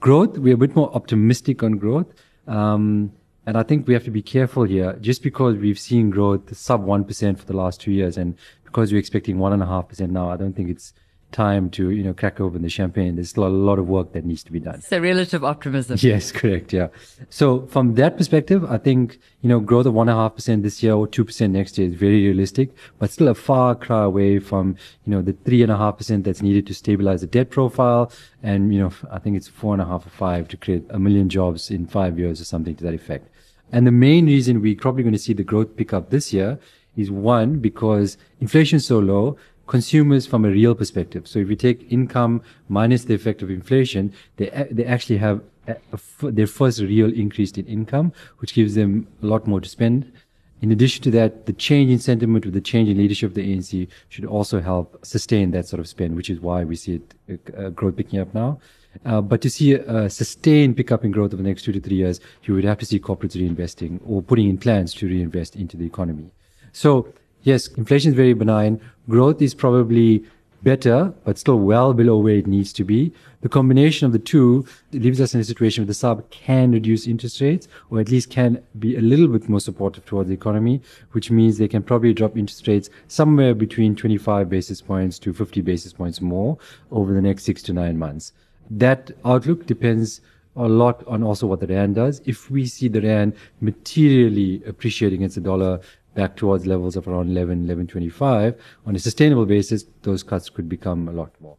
Growth, 0.00 0.38
we're 0.38 0.54
a 0.54 0.56
bit 0.56 0.74
more 0.74 0.90
optimistic 0.94 1.62
on 1.62 1.72
growth. 1.72 2.06
Um, 2.46 3.12
and 3.46 3.58
I 3.58 3.62
think 3.62 3.86
we 3.86 3.92
have 3.92 4.04
to 4.04 4.10
be 4.10 4.22
careful 4.22 4.64
here. 4.64 4.94
Just 5.02 5.22
because 5.22 5.58
we've 5.58 5.78
seen 5.78 6.08
growth 6.08 6.56
sub 6.56 6.82
1% 6.86 7.38
for 7.38 7.44
the 7.44 7.52
last 7.54 7.82
two 7.82 7.92
years 7.92 8.16
and 8.16 8.36
because 8.64 8.92
we're 8.92 8.98
expecting 8.98 9.36
1.5% 9.36 10.08
now, 10.08 10.30
I 10.30 10.38
don't 10.38 10.56
think 10.56 10.70
it's 10.70 10.94
time 11.34 11.68
to, 11.68 11.90
you 11.90 12.02
know, 12.02 12.14
crack 12.14 12.40
open 12.40 12.62
the 12.62 12.68
champagne. 12.68 13.16
There's 13.16 13.30
still 13.30 13.46
a 13.46 13.48
lot 13.48 13.78
of 13.78 13.88
work 13.88 14.12
that 14.12 14.24
needs 14.24 14.44
to 14.44 14.52
be 14.52 14.60
done. 14.60 14.80
So 14.80 14.98
relative 15.00 15.44
optimism. 15.44 15.98
Yes, 16.00 16.30
correct. 16.30 16.72
Yeah. 16.72 16.88
So 17.28 17.66
from 17.66 17.94
that 17.96 18.16
perspective, 18.16 18.64
I 18.64 18.78
think, 18.78 19.18
you 19.42 19.48
know, 19.48 19.58
growth 19.60 19.86
of 19.86 19.94
one 19.94 20.08
and 20.08 20.16
a 20.16 20.20
half 20.20 20.36
percent 20.36 20.62
this 20.62 20.82
year 20.82 20.94
or 20.94 21.06
2% 21.08 21.50
next 21.50 21.76
year 21.76 21.88
is 21.88 21.94
very 21.94 22.24
realistic, 22.26 22.70
but 22.98 23.10
still 23.10 23.28
a 23.28 23.34
far 23.34 23.74
cry 23.74 24.04
away 24.04 24.38
from, 24.38 24.76
you 25.04 25.10
know, 25.10 25.22
the 25.22 25.32
three 25.32 25.62
and 25.62 25.72
a 25.72 25.76
half 25.76 25.98
percent 25.98 26.24
that's 26.24 26.40
needed 26.40 26.66
to 26.68 26.74
stabilize 26.74 27.20
the 27.20 27.26
debt 27.26 27.50
profile. 27.50 28.12
And, 28.42 28.72
you 28.72 28.80
know, 28.80 28.92
I 29.10 29.18
think 29.18 29.36
it's 29.36 29.48
four 29.48 29.74
and 29.74 29.82
a 29.82 29.86
half 29.86 30.06
or 30.06 30.10
five 30.10 30.46
to 30.48 30.56
create 30.56 30.84
a 30.90 30.98
million 31.00 31.28
jobs 31.28 31.70
in 31.70 31.86
five 31.86 32.18
years 32.18 32.40
or 32.40 32.44
something 32.44 32.76
to 32.76 32.84
that 32.84 32.94
effect. 32.94 33.28
And 33.72 33.86
the 33.86 33.92
main 33.92 34.26
reason 34.26 34.62
we're 34.62 34.76
probably 34.76 35.02
going 35.02 35.14
to 35.14 35.18
see 35.18 35.32
the 35.32 35.42
growth 35.42 35.76
pick 35.76 35.92
up 35.92 36.10
this 36.10 36.32
year 36.32 36.60
is 36.96 37.10
one, 37.10 37.58
because 37.58 38.16
inflation 38.40 38.76
is 38.76 38.86
so 38.86 39.00
low 39.00 39.36
consumers 39.66 40.26
from 40.26 40.44
a 40.44 40.50
real 40.50 40.74
perspective. 40.74 41.26
So 41.26 41.38
if 41.38 41.48
you 41.48 41.56
take 41.56 41.90
income 41.90 42.42
minus 42.68 43.04
the 43.04 43.14
effect 43.14 43.42
of 43.42 43.50
inflation, 43.50 44.12
they, 44.36 44.66
they 44.70 44.84
actually 44.84 45.18
have 45.18 45.40
a, 45.66 45.76
a, 45.92 46.30
their 46.30 46.46
first 46.46 46.80
real 46.80 47.12
increase 47.12 47.52
in 47.52 47.66
income, 47.66 48.12
which 48.38 48.54
gives 48.54 48.74
them 48.74 49.06
a 49.22 49.26
lot 49.26 49.46
more 49.46 49.60
to 49.60 49.68
spend. 49.68 50.12
In 50.60 50.72
addition 50.72 51.02
to 51.04 51.10
that, 51.12 51.46
the 51.46 51.52
change 51.52 51.90
in 51.90 51.98
sentiment 51.98 52.44
with 52.44 52.54
the 52.54 52.60
change 52.60 52.88
in 52.88 52.96
leadership 52.96 53.30
of 53.30 53.34
the 53.34 53.54
ANC 53.54 53.86
should 54.08 54.24
also 54.24 54.60
help 54.60 55.04
sustain 55.04 55.50
that 55.50 55.66
sort 55.66 55.80
of 55.80 55.88
spend, 55.88 56.16
which 56.16 56.30
is 56.30 56.40
why 56.40 56.64
we 56.64 56.76
see 56.76 57.00
it 57.28 57.40
uh, 57.56 57.68
growth 57.70 57.96
picking 57.96 58.18
up 58.18 58.32
now. 58.34 58.58
Uh, 59.04 59.20
but 59.20 59.40
to 59.42 59.50
see 59.50 59.74
a, 59.74 60.04
a, 60.04 60.10
sustained 60.10 60.76
pickup 60.76 61.04
in 61.04 61.10
growth 61.10 61.34
over 61.34 61.42
the 61.42 61.48
next 61.48 61.64
two 61.64 61.72
to 61.72 61.80
three 61.80 61.96
years, 61.96 62.20
you 62.44 62.54
would 62.54 62.64
have 62.64 62.78
to 62.78 62.86
see 62.86 62.98
corporates 62.98 63.36
reinvesting 63.36 64.00
or 64.06 64.22
putting 64.22 64.48
in 64.48 64.56
plans 64.56 64.94
to 64.94 65.06
reinvest 65.06 65.56
into 65.56 65.76
the 65.76 65.84
economy. 65.84 66.30
So 66.72 67.12
yes, 67.42 67.68
inflation 67.68 68.10
is 68.10 68.16
very 68.16 68.34
benign. 68.34 68.80
Growth 69.08 69.42
is 69.42 69.54
probably 69.54 70.24
better, 70.64 71.12
but 71.24 71.38
still 71.38 71.58
well 71.58 71.92
below 71.92 72.18
where 72.18 72.36
it 72.36 72.46
needs 72.46 72.72
to 72.72 72.84
be. 72.84 73.12
The 73.42 73.48
combination 73.48 74.06
of 74.06 74.12
the 74.12 74.18
two 74.18 74.66
leaves 74.92 75.20
us 75.20 75.34
in 75.34 75.40
a 75.40 75.44
situation 75.44 75.82
where 75.82 75.88
the 75.88 75.92
SARB 75.92 76.28
can 76.30 76.72
reduce 76.72 77.06
interest 77.06 77.40
rates, 77.40 77.68
or 77.90 78.00
at 78.00 78.08
least 78.08 78.30
can 78.30 78.62
be 78.78 78.96
a 78.96 79.02
little 79.02 79.28
bit 79.28 79.48
more 79.48 79.60
supportive 79.60 80.06
towards 80.06 80.28
the 80.28 80.34
economy, 80.34 80.80
which 81.12 81.30
means 81.30 81.58
they 81.58 81.68
can 81.68 81.82
probably 81.82 82.14
drop 82.14 82.36
interest 82.36 82.66
rates 82.66 82.88
somewhere 83.06 83.54
between 83.54 83.94
25 83.94 84.48
basis 84.48 84.80
points 84.80 85.18
to 85.18 85.34
50 85.34 85.60
basis 85.60 85.92
points 85.92 86.22
more 86.22 86.56
over 86.90 87.12
the 87.12 87.20
next 87.20 87.44
six 87.44 87.62
to 87.64 87.74
nine 87.74 87.98
months. 87.98 88.32
That 88.70 89.10
outlook 89.24 89.66
depends 89.66 90.22
a 90.56 90.66
lot 90.66 91.06
on 91.06 91.22
also 91.22 91.46
what 91.46 91.60
the 91.60 91.66
rand 91.66 91.96
does. 91.96 92.22
If 92.24 92.50
we 92.50 92.66
see 92.66 92.88
the 92.88 93.02
rand 93.02 93.34
materially 93.60 94.62
appreciate 94.64 95.12
against 95.12 95.34
the 95.34 95.40
dollar 95.40 95.80
back 96.14 96.36
towards 96.36 96.66
levels 96.66 96.96
of 96.96 97.08
around 97.08 97.30
11, 97.30 97.66
11.25 97.66 98.56
on 98.86 98.96
a 98.96 98.98
sustainable 98.98 99.46
basis, 99.46 99.84
those 100.02 100.22
cuts 100.22 100.48
could 100.48 100.68
become 100.68 101.08
a 101.08 101.12
lot 101.12 101.32
more. 101.40 101.56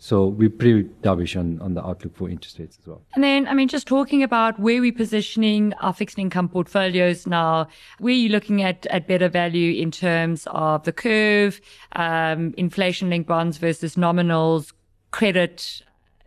So 0.00 0.26
we're 0.26 0.48
pretty 0.48 0.84
dovish 1.02 1.38
on, 1.38 1.60
on 1.60 1.74
the 1.74 1.84
outlook 1.84 2.16
for 2.16 2.30
interest 2.30 2.60
rates 2.60 2.78
as 2.80 2.86
well. 2.86 3.02
And 3.14 3.24
then, 3.24 3.48
I 3.48 3.54
mean, 3.54 3.66
just 3.66 3.88
talking 3.88 4.22
about 4.22 4.58
where 4.60 4.80
we're 4.80 4.92
positioning 4.92 5.74
our 5.80 5.92
fixed 5.92 6.18
income 6.20 6.48
portfolios 6.48 7.26
now, 7.26 7.66
where 7.98 8.12
are 8.12 8.16
you 8.16 8.28
looking 8.28 8.62
at, 8.62 8.86
at 8.86 9.08
better 9.08 9.28
value 9.28 9.80
in 9.80 9.90
terms 9.90 10.46
of 10.52 10.84
the 10.84 10.92
curve, 10.92 11.60
um, 11.96 12.54
inflation 12.56 13.10
linked 13.10 13.28
bonds 13.28 13.58
versus 13.58 13.96
nominals, 13.96 14.72
credit, 15.10 15.82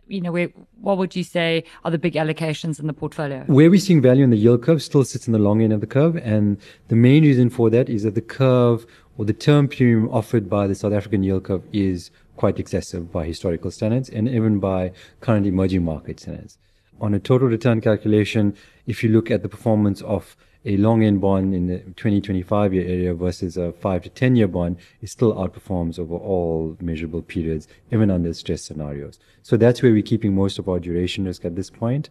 you 0.08 0.20
know, 0.20 0.32
where, 0.32 0.48
what 0.80 0.98
would 0.98 1.14
you 1.16 1.24
say 1.24 1.64
are 1.84 1.90
the 1.90 1.98
big 1.98 2.14
allocations 2.14 2.78
in 2.78 2.86
the 2.86 2.92
portfolio? 2.92 3.44
Where 3.46 3.70
we're 3.70 3.80
seeing 3.80 4.02
value 4.02 4.24
in 4.24 4.30
the 4.30 4.36
yield 4.36 4.62
curve 4.62 4.82
still 4.82 5.04
sits 5.04 5.26
in 5.26 5.32
the 5.32 5.38
long 5.38 5.62
end 5.62 5.72
of 5.72 5.80
the 5.80 5.86
curve. 5.86 6.16
And 6.16 6.58
the 6.88 6.96
main 6.96 7.22
reason 7.22 7.50
for 7.50 7.70
that 7.70 7.88
is 7.88 8.02
that 8.02 8.14
the 8.14 8.20
curve 8.20 8.86
or 9.16 9.24
the 9.24 9.32
term 9.32 9.68
premium 9.68 10.08
offered 10.10 10.48
by 10.48 10.66
the 10.66 10.74
South 10.74 10.92
African 10.92 11.22
yield 11.22 11.44
curve 11.44 11.62
is 11.72 12.10
quite 12.36 12.58
excessive 12.58 13.12
by 13.12 13.26
historical 13.26 13.70
standards 13.70 14.08
and 14.08 14.28
even 14.28 14.58
by 14.58 14.92
current 15.20 15.46
emerging 15.46 15.84
market 15.84 16.20
standards. 16.20 16.58
On 17.00 17.14
a 17.14 17.18
total 17.18 17.48
return 17.48 17.80
calculation, 17.80 18.56
if 18.86 19.02
you 19.02 19.10
look 19.10 19.30
at 19.30 19.42
the 19.42 19.48
performance 19.48 20.00
of 20.02 20.36
a 20.64 20.76
long 20.76 21.02
end 21.02 21.20
bond 21.20 21.54
in 21.54 21.66
the 21.66 21.78
2025 21.78 22.74
year 22.74 22.86
area 22.86 23.14
versus 23.14 23.56
a 23.56 23.72
5 23.72 24.02
to 24.02 24.08
10 24.08 24.36
year 24.36 24.48
bond, 24.48 24.76
it 25.00 25.08
still 25.08 25.34
outperforms 25.34 25.98
over 25.98 26.14
all 26.14 26.76
measurable 26.80 27.22
periods, 27.22 27.66
even 27.90 28.10
under 28.10 28.32
stress 28.32 28.62
scenarios. 28.62 29.18
So 29.42 29.56
that's 29.56 29.82
where 29.82 29.92
we're 29.92 30.02
keeping 30.02 30.34
most 30.34 30.58
of 30.58 30.68
our 30.68 30.78
duration 30.78 31.24
risk 31.24 31.44
at 31.44 31.56
this 31.56 31.70
point. 31.70 32.10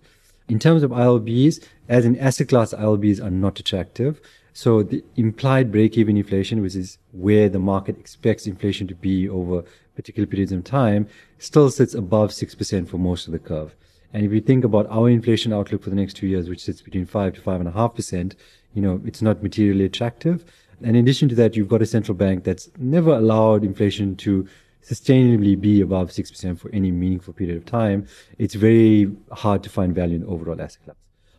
In 0.49 0.59
terms 0.59 0.83
of 0.83 0.91
ILBs, 0.91 1.63
as 1.87 2.03
an 2.03 2.17
asset 2.19 2.49
class, 2.49 2.73
ILBs 2.73 3.23
are 3.23 3.29
not 3.29 3.59
attractive. 3.59 4.19
So 4.53 4.83
the 4.83 5.03
implied 5.15 5.71
break-even 5.71 6.17
inflation, 6.17 6.61
which 6.61 6.75
is 6.75 6.97
where 7.13 7.47
the 7.47 7.59
market 7.59 7.97
expects 7.97 8.47
inflation 8.47 8.85
to 8.87 8.95
be 8.95 9.29
over 9.29 9.63
particular 9.95 10.27
periods 10.27 10.51
of 10.51 10.65
time, 10.65 11.07
still 11.37 11.69
sits 11.69 11.93
above 11.93 12.31
6% 12.31 12.89
for 12.89 12.97
most 12.97 13.27
of 13.27 13.31
the 13.31 13.39
curve. 13.39 13.75
And 14.13 14.25
if 14.25 14.31
you 14.31 14.41
think 14.41 14.63
about 14.63 14.87
our 14.89 15.09
inflation 15.09 15.53
outlook 15.53 15.83
for 15.83 15.89
the 15.89 15.95
next 15.95 16.15
two 16.15 16.27
years, 16.27 16.49
which 16.49 16.63
sits 16.63 16.81
between 16.81 17.05
five 17.05 17.33
to 17.33 17.41
five 17.41 17.59
and 17.59 17.69
a 17.69 17.71
half 17.71 17.95
percent, 17.95 18.35
you 18.73 18.81
know, 18.81 19.01
it's 19.05 19.21
not 19.21 19.41
materially 19.41 19.85
attractive. 19.85 20.43
And 20.81 20.95
in 20.95 21.03
addition 21.03 21.29
to 21.29 21.35
that, 21.35 21.55
you've 21.55 21.69
got 21.69 21.81
a 21.81 21.85
central 21.85 22.15
bank 22.15 22.43
that's 22.43 22.69
never 22.77 23.11
allowed 23.11 23.63
inflation 23.63 24.15
to 24.17 24.47
sustainably 24.83 25.59
be 25.59 25.81
above 25.81 26.09
6% 26.09 26.59
for 26.59 26.69
any 26.71 26.91
meaningful 26.91 27.33
period 27.33 27.57
of 27.57 27.65
time. 27.65 28.07
It's 28.37 28.55
very 28.55 29.15
hard 29.31 29.63
to 29.63 29.69
find 29.69 29.93
value 29.93 30.15
in 30.15 30.23
overall 30.25 30.59
asset 30.59 30.83
class. 30.83 30.95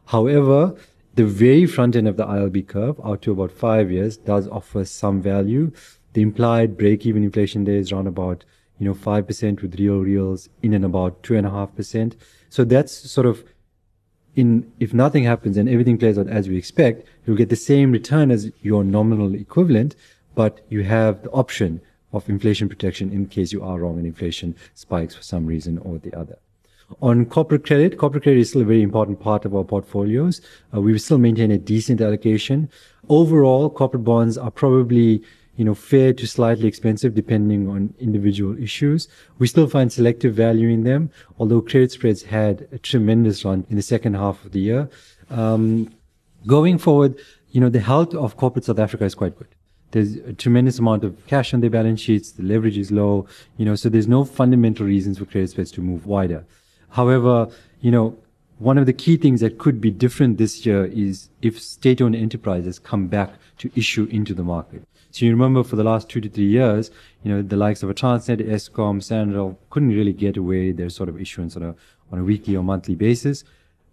However, 0.07 0.75
the 1.15 1.25
very 1.25 1.67
front 1.67 1.97
end 1.97 2.09
of 2.09 2.17
the 2.17 2.25
ILB 2.25 2.69
curve, 2.69 3.01
out 3.05 3.23
to 3.23 3.33
about 3.33 3.53
five 3.53 3.91
years, 3.91 4.17
does 4.17 4.49
offer 4.49 4.85
some 4.85 5.21
value. 5.21 5.73
The 6.13 6.23
implied 6.23 6.79
break-even 6.79 7.25
inflation 7.25 7.65
there 7.65 7.77
is 7.77 7.93
around 7.93 8.07
about, 8.07 8.45
you 8.83 8.89
know, 8.89 8.95
5% 8.95 9.63
with 9.63 9.79
real 9.79 9.99
reals 9.99 10.49
in 10.61 10.75
and 10.75 10.85
about 10.85 11.23
2.5%. 11.23 12.17
So 12.51 12.65
that's 12.65 12.93
sort 12.93 13.29
of 13.29 13.45
in, 14.35 14.73
if 14.81 14.93
nothing 14.93 15.23
happens 15.23 15.57
and 15.57 15.69
everything 15.69 15.99
plays 15.99 16.19
out 16.19 16.27
as 16.27 16.49
we 16.49 16.57
expect, 16.57 17.07
you'll 17.25 17.37
get 17.37 17.49
the 17.49 17.55
same 17.55 17.93
return 17.93 18.33
as 18.33 18.51
your 18.61 18.83
nominal 18.83 19.37
equivalent, 19.37 19.95
but 20.35 20.67
you 20.69 20.83
have 20.83 21.23
the 21.23 21.31
option 21.31 21.81
of 22.13 22.29
inflation 22.29 22.69
protection 22.69 23.13
in 23.13 23.27
case 23.27 23.53
you 23.53 23.63
are 23.63 23.79
wrong 23.79 23.99
and 23.99 24.07
inflation 24.07 24.57
spikes 24.75 25.15
for 25.15 25.23
some 25.23 25.47
reason 25.47 25.79
or 25.79 25.99
the 25.99 26.13
other. 26.19 26.37
On 27.01 27.25
corporate 27.25 27.65
credit, 27.65 27.99
corporate 27.99 28.25
credit 28.25 28.41
is 28.41 28.49
still 28.49 28.63
a 28.63 28.65
very 28.65 28.83
important 28.83 29.21
part 29.21 29.45
of 29.45 29.55
our 29.55 29.63
portfolios. 29.63 30.41
Uh, 30.75 30.81
we 30.81 30.99
still 30.99 31.19
maintain 31.19 31.53
a 31.53 31.57
decent 31.57 32.01
allocation. 32.01 32.69
Overall, 33.09 33.71
corporate 33.71 34.03
bonds 34.03 34.37
are 34.37 34.51
probably 34.51 35.23
you 35.57 35.65
know, 35.65 35.75
fair 35.75 36.13
to 36.15 36.27
slightly 36.27 36.67
expensive 36.67 37.15
depending 37.15 37.69
on 37.69 37.95
individual 37.99 38.57
issues. 38.59 39.09
We 39.39 39.47
still 39.47 39.69
find 39.69 39.93
selective 39.93 40.35
value 40.35 40.69
in 40.69 40.85
them, 40.85 41.11
although 41.39 41.61
credit 41.61 41.93
spreads 41.93 42.23
had 42.23 42.69
a 42.73 42.79
tremendous 42.79 43.45
run 43.45 43.67
in 43.69 43.77
the 43.77 43.83
second 43.83 44.15
half 44.15 44.45
of 44.45 44.53
the 44.53 44.61
year. 44.61 44.89
Um, 45.31 45.95
going 46.47 46.79
forward, 46.79 47.19
you 47.51 47.61
know, 47.61 47.69
the 47.69 47.81
health 47.81 48.15
of 48.15 48.37
corporate 48.37 48.65
South 48.65 48.79
Africa 48.79 49.05
is 49.05 49.15
quite 49.15 49.37
good. 49.39 49.49
There's 49.91 50.15
a 50.17 50.33
tremendous 50.33 50.79
amount 50.79 51.05
of 51.05 51.27
cash 51.27 51.53
on 51.53 51.61
their 51.61 51.69
balance 51.69 52.01
sheets. 52.01 52.33
The 52.33 52.43
leverage 52.43 52.79
is 52.79 52.91
low, 52.91 53.27
you 53.59 53.67
know, 53.67 53.75
so 53.75 53.91
there's 53.91 54.09
no 54.09 54.25
fundamental 54.25 54.87
reasons 54.87 55.19
for 55.19 55.27
credit 55.27 55.51
spreads 55.51 55.71
to 55.73 55.83
move 55.83 56.07
wider. 56.07 56.47
However, 56.89 57.49
you 57.83 57.91
know, 57.91 58.17
one 58.63 58.79
of 58.79 58.87
the 58.87 58.93
key 58.93 59.17
things 59.17 59.41
that 59.41 59.59
could 59.59 59.81
be 59.81 59.91
different 59.91 60.39
this 60.39 60.65
year 60.65 60.85
is 60.85 61.31
if 61.43 61.61
state-owned 61.61 62.15
enterprises 62.15 62.79
come 62.79 63.09
back 63.09 63.35
to 63.59 63.71
issue 63.75 64.07
into 64.11 64.35
the 64.35 64.45
market. 64.45 64.87
So 65.11 65.27
you 65.27 65.33
remember 65.33 65.65
for 65.65 65.75
the 65.75 65.83
last 65.83 66.09
two 66.09 66.21
to 66.21 66.29
three 66.29 66.47
years, 66.47 66.93
you 67.25 67.33
know, 67.33 67.43
the 67.43 67.57
likes 67.57 67.83
of 67.83 67.91
a 67.91 67.95
Transnet, 67.95 68.41
Eskom, 68.41 69.03
SANRAL 69.03 69.59
couldn't 69.71 69.89
really 69.89 70.13
get 70.13 70.37
away 70.37 70.71
their 70.71 70.91
sort 70.91 71.09
of 71.09 71.21
issuance 71.21 71.57
on 71.57 71.65
a, 71.65 71.75
on 72.13 72.21
a 72.21 72.25
weekly 72.25 72.55
or 72.55 72.63
monthly 72.63 72.95
basis. 72.95 73.43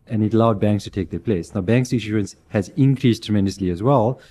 And 0.05 0.23
it 0.23 0.35
allowed 0.35 0.59
banks 0.59 0.83
to 0.83 0.91
take 0.91 1.09
their 1.09 1.19
place. 1.19 1.53
Now, 1.55 1.61
banks 1.61 1.91
issuance 1.91 2.35
has 2.49 2.69
increased 2.69 3.23
tremendously 3.23 3.71
as 3.71 3.81
well, 3.81 4.21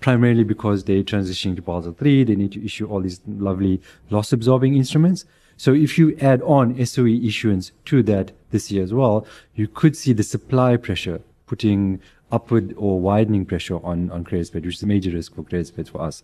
primarily 0.00 0.44
because 0.44 0.84
they're 0.84 1.04
transitioning 1.04 1.54
to 1.56 1.62
Basel 1.62 1.96
III. 2.02 2.24
They 2.24 2.34
need 2.34 2.52
to 2.52 2.64
issue 2.64 2.86
all 2.86 3.00
these 3.00 3.20
lovely 3.26 3.80
loss 4.10 4.32
absorbing 4.32 4.74
instruments. 4.76 5.24
So 5.56 5.72
if 5.72 5.98
you 5.98 6.16
add 6.20 6.42
on 6.42 6.84
SOE 6.84 7.06
issuance 7.06 7.72
to 7.86 8.02
that 8.04 8.32
this 8.50 8.70
year 8.70 8.82
as 8.82 8.92
well, 8.92 9.26
you 9.54 9.68
could 9.68 9.96
see 9.96 10.12
the 10.12 10.22
supply 10.22 10.76
pressure 10.76 11.20
putting 11.46 12.00
upward 12.32 12.74
or 12.76 13.00
widening 13.00 13.46
pressure 13.46 13.84
on, 13.84 14.10
on 14.10 14.24
credit 14.24 14.46
spread, 14.46 14.64
which 14.66 14.76
is 14.76 14.82
a 14.82 14.86
major 14.86 15.10
risk 15.10 15.34
for 15.34 15.42
credit 15.44 15.66
spreads 15.66 15.90
for 15.90 16.00
us 16.00 16.22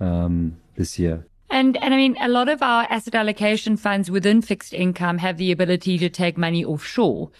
um, 0.00 0.56
this 0.76 0.98
year. 0.98 1.26
And, 1.50 1.76
and 1.82 1.92
I 1.92 1.96
mean, 1.96 2.16
a 2.20 2.28
lot 2.28 2.48
of 2.48 2.62
our 2.62 2.86
asset 2.88 3.14
allocation 3.14 3.76
funds 3.76 4.10
within 4.10 4.40
fixed 4.40 4.72
income 4.72 5.18
have 5.18 5.36
the 5.36 5.50
ability 5.50 5.98
to 5.98 6.08
take 6.08 6.38
money 6.38 6.64
offshore. 6.64 7.30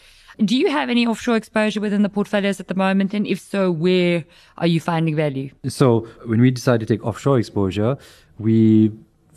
Do 0.44 0.56
you 0.56 0.70
have 0.70 0.88
any 0.88 1.06
offshore 1.06 1.36
exposure 1.36 1.80
within 1.80 2.02
the 2.02 2.08
portfolios 2.08 2.60
at 2.60 2.68
the 2.68 2.74
moment? 2.74 3.14
And 3.14 3.26
if 3.26 3.40
so, 3.40 3.70
where 3.70 4.24
are 4.58 4.66
you 4.66 4.80
finding 4.80 5.14
value? 5.14 5.50
So 5.68 6.08
when 6.24 6.40
we 6.40 6.50
decide 6.50 6.80
to 6.80 6.86
take 6.86 7.04
offshore 7.04 7.38
exposure, 7.38 7.96
we 8.38 8.90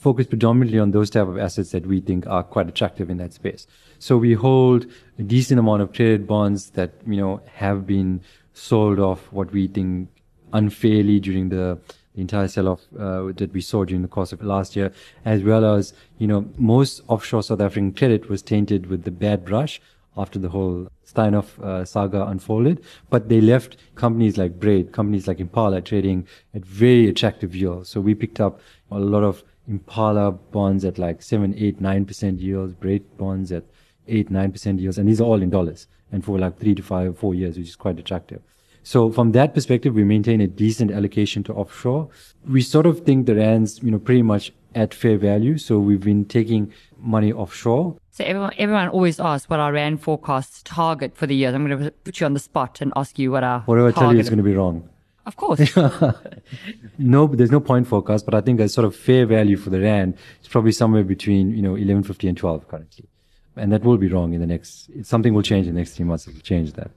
focus 0.04 0.28
predominantly 0.28 0.80
on 0.80 0.92
those 0.92 1.10
type 1.10 1.28
of 1.28 1.38
assets 1.38 1.72
that 1.72 1.86
we 1.88 2.02
think 2.02 2.28
are 2.28 2.44
quite 2.44 2.68
attractive 2.68 3.10
in 3.10 3.18
that 3.18 3.34
space. 3.34 3.66
So 4.00 4.18
we 4.18 4.34
hold 4.34 4.86
a 5.18 5.24
decent 5.24 5.60
amount 5.60 5.82
of 5.82 5.94
traded 5.94 6.28
bonds 6.28 6.72
that, 6.72 6.92
you 7.08 7.16
know, 7.22 7.42
have 7.54 7.88
been 7.88 8.22
sold 8.54 9.00
off 9.00 9.32
what 9.32 9.52
we 9.52 9.68
think 9.68 10.10
unfairly 10.52 11.20
during 11.20 11.50
the, 11.50 11.80
the 12.16 12.22
entire 12.22 12.48
sell-off 12.48 12.82
uh, 13.00 13.32
that 13.38 13.52
we 13.54 13.62
saw 13.62 13.86
during 13.86 14.02
the 14.02 14.08
course 14.08 14.32
of 14.34 14.44
last 14.44 14.76
year, 14.76 14.92
as 15.26 15.42
well 15.42 15.66
as 15.66 15.94
you 16.20 16.28
know 16.28 16.46
most 16.58 17.02
offshore 17.08 17.42
South 17.42 17.62
African 17.62 17.92
credit 17.94 18.30
was 18.30 18.42
tainted 18.42 18.86
with 18.86 19.04
the 19.04 19.12
bad 19.12 19.44
brush 19.46 19.82
after 20.16 20.38
the 20.38 20.50
whole 20.50 20.88
Steinhoff 21.12 21.60
uh, 21.64 21.84
saga 21.86 22.26
unfolded. 22.28 22.84
But 23.10 23.30
they 23.30 23.42
left 23.42 23.78
companies 23.96 24.38
like 24.38 24.60
Braid, 24.60 24.92
companies 24.92 25.28
like 25.28 25.40
Impala 25.40 25.82
trading 25.82 26.28
at 26.54 26.64
very 26.64 27.10
attractive 27.10 27.56
yields. 27.56 27.90
So 27.90 28.00
we 28.00 28.14
picked 28.14 28.40
up 28.40 28.60
a 28.92 29.00
lot 29.00 29.24
of 29.24 29.44
Impala 29.68 30.32
bonds 30.32 30.84
at 30.84 30.98
like 30.98 31.22
seven, 31.22 31.54
eight, 31.58 31.80
nine 31.80 32.06
percent 32.06 32.40
yields, 32.40 32.74
Braid 32.74 33.18
bonds 33.18 33.52
at 33.52 33.64
eight, 34.08 34.30
nine 34.30 34.52
percent 34.52 34.80
yields, 34.80 34.98
and 34.98 35.08
these 35.08 35.22
are 35.22 35.26
all 35.26 35.42
in 35.42 35.50
dollars 35.50 35.88
and 36.12 36.24
for 36.24 36.38
like 36.38 36.60
three 36.60 36.76
to 36.76 36.84
five, 36.84 37.18
four 37.18 37.34
years, 37.34 37.58
which 37.58 37.70
is 37.70 37.76
quite 37.76 38.00
attractive. 38.00 38.42
So 38.84 39.10
from 39.10 39.32
that 39.32 39.54
perspective, 39.54 39.96
we 39.96 40.04
maintain 40.04 40.42
a 40.42 40.48
decent 40.48 40.92
allocation 40.92 41.42
to 41.44 41.54
offshore. 41.54 42.10
We 42.48 42.62
sort 42.62 42.86
of 42.86 43.02
think 43.02 43.26
the 43.26 43.36
rands, 43.36 43.80
you 43.82 43.90
know, 43.90 44.00
pretty 44.00 44.22
much 44.22 44.52
at 44.76 44.94
fair 44.94 45.18
value. 45.18 45.58
So 45.58 45.80
we've 45.80 46.02
been 46.02 46.26
taking 46.26 46.74
money 47.00 47.32
offshore. 47.32 47.96
So 48.12 48.26
everyone, 48.26 48.52
everyone 48.58 48.90
always 48.90 49.20
asks 49.20 49.50
what 49.50 49.60
our 49.60 49.72
rand 49.72 50.02
forecast 50.02 50.66
target 50.66 51.16
for 51.16 51.26
the 51.26 51.36
year. 51.36 51.54
I'm 51.54 51.66
going 51.66 51.80
to 51.80 51.92
put 51.92 52.20
you 52.20 52.26
on 52.26 52.34
the 52.34 52.40
spot 52.40 52.82
and 52.82 52.92
ask 52.96 53.18
you 53.18 53.32
what 53.32 53.44
our 53.44 53.62
whatever 53.62 53.88
I 53.88 53.92
tell 53.92 54.14
you 54.14 54.20
is 54.20 54.30
going 54.30 54.38
to 54.38 54.44
be 54.44 54.54
wrong. 54.54 54.90
Of 55.26 55.38
course. 55.38 55.76
no, 56.98 57.28
there's 57.28 57.52
no 57.52 57.60
point 57.62 57.88
forecast, 57.88 58.26
but 58.26 58.34
I 58.34 58.42
think 58.42 58.60
a 58.60 58.68
sort 58.68 58.86
of 58.86 58.96
fair 58.96 59.26
value 59.26 59.56
for 59.56 59.70
the 59.70 59.80
rand 59.80 60.18
is 60.42 60.48
probably 60.48 60.74
somewhere 60.74 61.04
between 61.04 61.52
you 61.52 61.62
know 61.62 61.74
11.50 61.74 62.30
and 62.30 62.38
12 62.38 62.68
currently, 62.68 63.08
and 63.56 63.72
that 63.72 63.84
will 63.84 63.98
be 63.98 64.10
wrong 64.10 64.34
in 64.34 64.42
the 64.42 64.48
next. 64.48 64.90
Something 65.04 65.34
will 65.34 65.42
change 65.42 65.68
in 65.68 65.76
the 65.76 65.80
next 65.80 65.96
three 65.96 66.06
months. 66.06 66.28
It 66.28 66.34
will 66.34 66.42
change 66.42 66.74
that. 66.74 66.92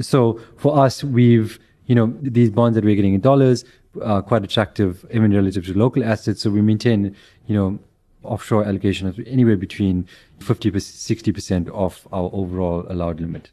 So 0.00 0.40
for 0.56 0.78
us, 0.78 1.02
we've 1.02 1.58
you 1.86 1.94
know 1.94 2.14
these 2.22 2.50
bonds 2.50 2.76
that 2.76 2.84
we're 2.84 2.96
getting 2.96 3.14
in 3.14 3.20
dollars 3.20 3.64
are 4.02 4.22
quite 4.22 4.44
attractive 4.44 5.04
even 5.10 5.32
relative 5.32 5.66
to 5.66 5.76
local 5.76 6.04
assets. 6.04 6.42
So 6.42 6.50
we 6.50 6.62
maintain 6.62 7.16
you 7.46 7.56
know 7.56 7.78
offshore 8.22 8.64
allocation 8.64 9.08
of 9.08 9.18
anywhere 9.26 9.56
between 9.56 10.08
50 10.38 10.70
to 10.70 10.80
60 10.80 11.32
percent 11.32 11.68
of 11.70 12.06
our 12.12 12.30
overall 12.32 12.86
allowed 12.88 13.20
limit. 13.20 13.50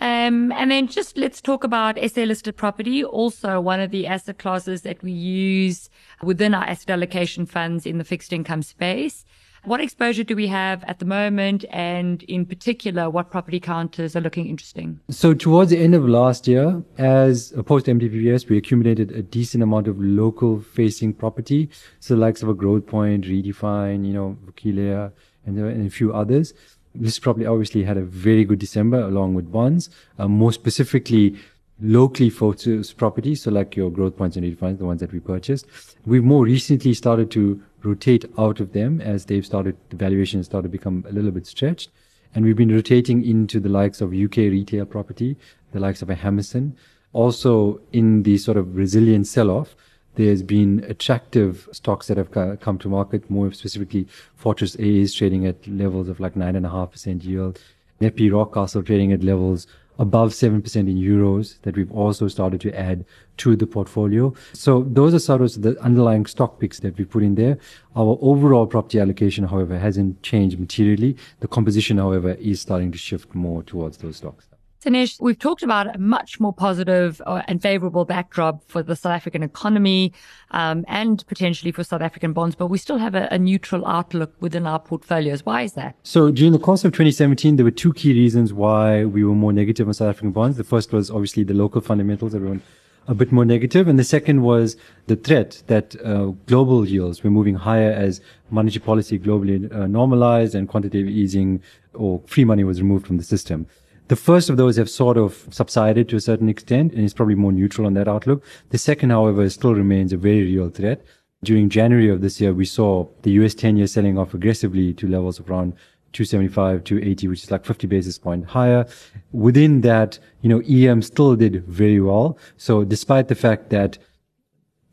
Um, 0.00 0.52
and 0.52 0.70
then 0.70 0.88
just 0.88 1.16
let's 1.16 1.40
talk 1.40 1.64
about 1.64 1.98
SA 2.10 2.22
listed 2.22 2.56
property, 2.56 3.02
also 3.04 3.60
one 3.60 3.80
of 3.80 3.90
the 3.90 4.06
asset 4.06 4.38
classes 4.38 4.82
that 4.82 5.02
we 5.02 5.12
use 5.12 5.88
within 6.22 6.54
our 6.54 6.64
asset 6.64 6.90
allocation 6.90 7.46
funds 7.46 7.86
in 7.86 7.98
the 7.98 8.04
fixed 8.04 8.32
income 8.32 8.62
space. 8.62 9.24
What 9.64 9.80
exposure 9.80 10.22
do 10.22 10.36
we 10.36 10.46
have 10.46 10.84
at 10.84 11.00
the 11.00 11.04
moment? 11.04 11.64
And 11.70 12.22
in 12.24 12.46
particular, 12.46 13.10
what 13.10 13.32
property 13.32 13.58
counters 13.58 14.14
are 14.14 14.20
looking 14.20 14.46
interesting? 14.46 15.00
So 15.10 15.34
towards 15.34 15.70
the 15.72 15.78
end 15.78 15.96
of 15.96 16.08
last 16.08 16.46
year, 16.46 16.84
as 16.98 17.52
a 17.56 17.64
post 17.64 17.86
MTBPS, 17.86 18.48
we 18.48 18.58
accumulated 18.58 19.10
a 19.10 19.22
decent 19.22 19.64
amount 19.64 19.88
of 19.88 20.00
local 20.00 20.60
facing 20.60 21.14
property. 21.14 21.68
So 21.98 22.14
likes 22.14 22.44
of 22.44 22.48
a 22.48 22.54
Growthpoint, 22.54 23.24
Redefine, 23.24 24.06
you 24.06 24.12
know, 24.12 24.36
Vukile, 24.46 25.10
and, 25.46 25.58
and 25.58 25.86
a 25.86 25.90
few 25.90 26.12
others 26.12 26.54
this 27.00 27.18
probably 27.18 27.46
obviously 27.46 27.84
had 27.84 27.96
a 27.96 28.02
very 28.02 28.44
good 28.44 28.58
December 28.58 29.00
along 29.00 29.34
with 29.34 29.50
bonds. 29.50 29.90
Uh, 30.18 30.28
more 30.28 30.52
specifically, 30.52 31.36
locally 31.80 32.30
focused 32.30 32.96
properties, 32.96 33.42
so 33.42 33.50
like 33.50 33.76
your 33.76 33.90
Growthpoints 33.90 34.36
and 34.36 34.44
Redefines, 34.44 34.78
the 34.78 34.84
ones 34.84 35.00
that 35.00 35.12
we 35.12 35.20
purchased. 35.20 35.66
We've 36.06 36.24
more 36.24 36.44
recently 36.44 36.94
started 36.94 37.30
to 37.32 37.62
rotate 37.82 38.24
out 38.38 38.60
of 38.60 38.72
them 38.72 39.00
as 39.00 39.26
they've 39.26 39.44
started, 39.44 39.76
the 39.90 39.96
valuation 39.96 40.42
started 40.42 40.68
to 40.68 40.72
become 40.72 41.04
a 41.08 41.12
little 41.12 41.30
bit 41.30 41.46
stretched. 41.46 41.90
And 42.34 42.44
we've 42.44 42.56
been 42.56 42.74
rotating 42.74 43.24
into 43.24 43.60
the 43.60 43.68
likes 43.68 44.00
of 44.00 44.12
UK 44.12 44.36
retail 44.36 44.84
property, 44.84 45.36
the 45.72 45.80
likes 45.80 46.02
of 46.02 46.10
a 46.10 46.14
Hammerson. 46.14 46.72
Also 47.12 47.80
in 47.92 48.24
the 48.24 48.36
sort 48.38 48.56
of 48.56 48.76
resilient 48.76 49.26
sell-off, 49.26 49.74
there's 50.16 50.42
been 50.42 50.84
attractive 50.88 51.68
stocks 51.72 52.08
that 52.08 52.16
have 52.16 52.60
come 52.60 52.78
to 52.78 52.88
market, 52.88 53.30
more 53.30 53.52
specifically 53.52 54.08
Fortress 54.34 54.74
A 54.76 54.82
is 54.82 55.14
trading 55.14 55.46
at 55.46 55.66
levels 55.66 56.08
of 56.08 56.20
like 56.20 56.34
9.5% 56.34 57.24
yield. 57.24 57.60
NEPI 58.00 58.30
Rockcastle 58.30 58.84
trading 58.84 59.12
at 59.12 59.22
levels 59.22 59.66
above 59.98 60.32
7% 60.32 60.76
in 60.76 60.96
euros 60.96 61.58
that 61.62 61.74
we've 61.76 61.90
also 61.90 62.28
started 62.28 62.60
to 62.60 62.78
add 62.78 63.04
to 63.38 63.56
the 63.56 63.66
portfolio. 63.66 64.34
So 64.52 64.82
those 64.82 65.14
are 65.14 65.18
sort 65.18 65.40
of 65.40 65.62
the 65.62 65.80
underlying 65.80 66.26
stock 66.26 66.60
picks 66.60 66.80
that 66.80 66.98
we 66.98 67.06
put 67.06 67.22
in 67.22 67.34
there. 67.34 67.58
Our 67.94 68.18
overall 68.20 68.66
property 68.66 69.00
allocation, 69.00 69.44
however, 69.44 69.78
hasn't 69.78 70.22
changed 70.22 70.60
materially. 70.60 71.16
The 71.40 71.48
composition, 71.48 71.96
however, 71.96 72.32
is 72.34 72.60
starting 72.60 72.92
to 72.92 72.98
shift 72.98 73.34
more 73.34 73.62
towards 73.62 73.96
those 73.98 74.16
stocks. 74.16 74.46
Dinesh, 74.86 75.20
we've 75.20 75.38
talked 75.38 75.64
about 75.64 75.92
a 75.96 75.98
much 75.98 76.38
more 76.38 76.54
uh, 76.60 77.42
and 77.48 77.60
favorable 77.60 78.04
backdrop 78.04 78.62
for 78.68 78.84
the 78.84 78.94
South 78.94 79.14
African 79.14 79.42
economy 79.42 80.12
um, 80.52 80.84
and 80.86 81.26
potentially 81.26 81.72
for 81.72 81.82
South 81.82 82.02
African 82.02 82.32
bonds, 82.32 82.54
but 82.54 82.68
we 82.68 82.78
still 82.78 82.98
have 82.98 83.16
a, 83.16 83.26
a, 83.32 83.38
neutral 83.38 83.84
outlook 83.84 84.32
within 84.38 84.64
our 84.64 84.78
portfolios. 84.78 85.44
Why 85.44 85.62
is 85.62 85.72
that? 85.72 85.96
So 86.04 86.30
during 86.30 86.52
the 86.52 86.60
course 86.60 86.84
of 86.84 86.92
2017, 86.92 87.56
there 87.56 87.64
were 87.64 87.72
two 87.72 87.92
key 87.94 88.12
reasons 88.12 88.52
why 88.52 89.04
we 89.04 89.24
were 89.24 89.34
more 89.34 89.52
negative 89.52 89.88
on 89.88 89.94
South 89.94 90.10
African 90.10 90.30
bonds. 90.30 90.56
The 90.56 90.62
first 90.62 90.92
was 90.92 91.10
obviously 91.10 91.42
the 91.42 91.54
local 91.54 91.80
fundamentals. 91.80 92.32
Everyone 92.32 92.62
a 93.08 93.14
bit 93.14 93.32
more 93.32 93.44
negative. 93.44 93.88
And 93.88 93.98
the 93.98 94.04
second 94.04 94.42
was 94.42 94.76
the 95.06 95.16
threat 95.16 95.62
that 95.66 95.94
uh, 96.04 96.32
global 96.46 96.86
yields 96.86 97.22
were 97.22 97.30
moving 97.30 97.54
higher 97.54 97.90
as 97.92 98.20
monetary 98.50 98.84
policy 98.84 99.18
globally 99.18 99.72
uh, 99.74 99.86
normalized 99.86 100.54
and 100.54 100.68
quantitative 100.68 101.08
easing 101.08 101.62
or 101.94 102.20
free 102.26 102.44
money 102.44 102.64
was 102.64 102.80
removed 102.80 103.06
from 103.06 103.16
the 103.16 103.22
system. 103.22 103.66
The 104.08 104.16
first 104.16 104.48
of 104.48 104.56
those 104.56 104.76
have 104.76 104.88
sort 104.88 105.16
of 105.16 105.48
subsided 105.50 106.08
to 106.10 106.16
a 106.16 106.20
certain 106.20 106.48
extent 106.48 106.92
and 106.92 107.02
is 107.02 107.14
probably 107.14 107.34
more 107.34 107.50
neutral 107.50 107.86
on 107.86 107.94
that 107.94 108.06
outlook. 108.06 108.44
The 108.70 108.78
second, 108.78 109.10
however, 109.10 109.48
still 109.50 109.74
remains 109.74 110.12
a 110.12 110.16
very 110.16 110.44
real 110.44 110.70
threat. 110.70 111.04
During 111.42 111.68
January 111.68 112.08
of 112.08 112.20
this 112.20 112.40
year, 112.40 112.54
we 112.54 112.64
saw 112.64 113.08
the 113.22 113.32
US 113.32 113.54
10 113.54 113.76
year 113.76 113.88
selling 113.88 114.16
off 114.16 114.32
aggressively 114.32 114.94
to 114.94 115.08
levels 115.08 115.40
of 115.40 115.50
around 115.50 115.72
275, 116.12 116.84
280, 116.84 117.28
which 117.28 117.42
is 117.42 117.50
like 117.50 117.64
50 117.64 117.86
basis 117.88 118.16
point 118.16 118.46
higher. 118.46 118.86
Within 119.32 119.80
that, 119.82 120.18
you 120.40 120.48
know, 120.48 120.60
EM 120.60 121.02
still 121.02 121.34
did 121.34 121.64
very 121.66 122.00
well. 122.00 122.38
So 122.56 122.84
despite 122.84 123.28
the 123.28 123.34
fact 123.34 123.70
that 123.70 123.98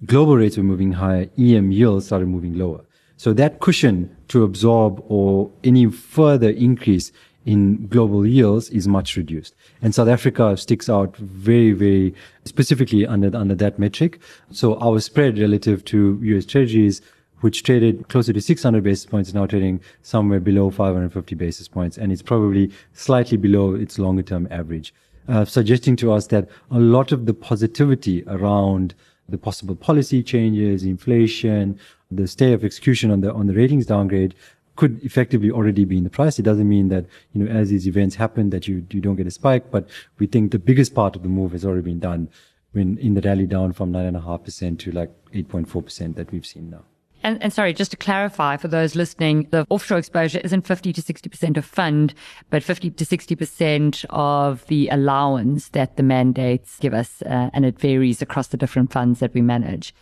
global 0.05 0.35
rates 0.35 0.57
were 0.57 0.63
moving 0.63 0.91
higher, 0.93 1.29
EM 1.37 1.71
yields 1.71 2.07
started 2.07 2.27
moving 2.27 2.57
lower. 2.57 2.83
So 3.15 3.31
that 3.33 3.59
cushion 3.59 4.15
to 4.29 4.43
absorb 4.43 5.01
or 5.07 5.51
any 5.63 5.85
further 5.85 6.49
increase 6.49 7.11
in 7.45 7.87
global 7.87 8.25
yields 8.25 8.69
is 8.69 8.87
much 8.87 9.17
reduced. 9.17 9.55
And 9.81 9.93
South 9.93 10.07
Africa 10.07 10.55
sticks 10.57 10.89
out 10.89 11.15
very, 11.17 11.71
very 11.71 12.15
specifically 12.45 13.05
under, 13.05 13.35
under 13.35 13.55
that 13.55 13.79
metric. 13.79 14.19
So 14.51 14.79
our 14.79 14.99
spread 14.99 15.37
relative 15.37 15.83
to 15.85 16.19
US 16.21 16.45
treasuries, 16.45 17.01
which 17.41 17.63
traded 17.63 18.07
closer 18.07 18.31
to 18.31 18.41
600 18.41 18.83
basis 18.83 19.05
points, 19.05 19.29
is 19.29 19.35
now 19.35 19.45
trading 19.45 19.81
somewhere 20.01 20.39
below 20.39 20.69
550 20.69 21.35
basis 21.35 21.67
points. 21.67 21.97
And 21.97 22.11
it's 22.11 22.21
probably 22.21 22.71
slightly 22.93 23.37
below 23.37 23.75
its 23.75 23.99
longer 23.99 24.23
term 24.23 24.47
average, 24.49 24.93
uh, 25.27 25.45
suggesting 25.45 25.95
to 25.97 26.11
us 26.11 26.27
that 26.27 26.47
a 26.71 26.79
lot 26.79 27.11
of 27.11 27.25
the 27.25 27.33
positivity 27.33 28.23
around 28.27 28.93
the 29.29 29.37
possible 29.37 29.75
policy 29.75 30.21
changes, 30.21 30.83
inflation, 30.83 31.79
the 32.11 32.27
stay 32.27 32.53
of 32.53 32.63
execution 32.63 33.09
on 33.09 33.21
the 33.21 33.33
on 33.33 33.47
the 33.47 33.53
ratings 33.53 33.85
downgrade 33.85 34.35
could 34.75 35.03
effectively 35.03 35.51
already 35.51 35.85
be 35.85 35.97
in 35.97 36.03
the 36.03 36.09
price. 36.09 36.39
It 36.39 36.43
doesn't 36.43 36.67
mean 36.67 36.89
that, 36.89 37.05
you 37.33 37.43
know, 37.43 37.51
as 37.51 37.69
these 37.69 37.87
events 37.87 38.15
happen 38.15 38.49
that 38.49 38.67
you, 38.67 38.85
you 38.89 39.01
don't 39.01 39.15
get 39.15 39.27
a 39.27 39.31
spike, 39.31 39.69
but 39.71 39.87
we 40.19 40.27
think 40.27 40.51
the 40.51 40.59
biggest 40.59 40.95
part 40.95 41.15
of 41.15 41.23
the 41.23 41.29
move 41.29 41.51
has 41.51 41.63
already 41.65 41.83
been 41.83 41.99
done 41.99 42.29
when 42.71 42.97
in 42.97 43.13
the 43.13 43.21
rally 43.21 43.45
down 43.45 43.71
from 43.71 43.93
9.5% 43.93 44.79
to 44.79 44.91
like 44.91 45.11
8.4% 45.31 46.15
that 46.15 46.31
we've 46.31 46.45
seen 46.45 46.71
now. 46.71 46.83
And, 47.25 47.41
and, 47.41 47.53
sorry, 47.53 47.73
just 47.73 47.91
to 47.91 47.97
clarify 47.97 48.57
for 48.57 48.67
those 48.67 48.95
listening, 48.95 49.47
the 49.49 49.65
offshore 49.69 49.97
exposure 49.97 50.41
isn't 50.43 50.67
50 50.67 50.91
to 50.91 51.01
60% 51.01 51.55
of 51.55 51.63
fund, 51.63 52.13
but 52.49 52.63
50 52.63 52.91
to 52.91 53.05
60% 53.05 54.05
of 54.09 54.65
the 54.67 54.89
allowance 54.89 55.69
that 55.69 55.95
the 55.95 56.03
mandates 56.03 56.77
give 56.79 56.93
us. 56.93 57.21
Uh, 57.21 57.49
and 57.53 57.63
it 57.63 57.79
varies 57.79 58.21
across 58.21 58.47
the 58.47 58.57
different 58.57 58.91
funds 58.91 59.21
that 59.21 59.33
we 59.33 59.41
manage. 59.41 59.95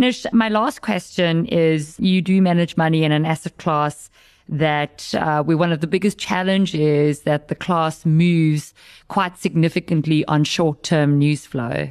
Nish, 0.00 0.24
my 0.32 0.48
last 0.48 0.80
question 0.80 1.44
is 1.46 1.98
you 1.98 2.22
do 2.22 2.40
manage 2.40 2.76
money 2.76 3.02
in 3.02 3.10
an 3.10 3.26
asset 3.26 3.56
class 3.58 4.10
that 4.48 5.12
uh, 5.14 5.42
where 5.42 5.56
one 5.56 5.72
of 5.72 5.80
the 5.80 5.88
biggest 5.88 6.18
challenges 6.18 7.22
that 7.22 7.48
the 7.48 7.56
class 7.56 8.06
moves 8.06 8.72
quite 9.08 9.36
significantly 9.36 10.24
on 10.26 10.44
short-term 10.44 11.18
news 11.18 11.44
flow. 11.44 11.90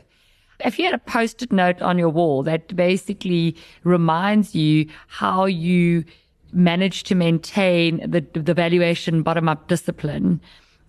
If 0.63 0.79
you 0.79 0.85
had 0.85 0.93
a 0.93 0.99
post-it 0.99 1.51
note 1.51 1.81
on 1.81 1.97
your 1.97 2.09
wall 2.09 2.43
that 2.43 2.73
basically 2.75 3.57
reminds 3.83 4.55
you 4.55 4.87
how 5.07 5.45
you 5.45 6.05
manage 6.53 7.03
to 7.03 7.15
maintain 7.15 8.09
the, 8.09 8.21
the 8.39 8.53
valuation 8.53 9.21
bottom-up 9.21 9.67
discipline 9.67 10.39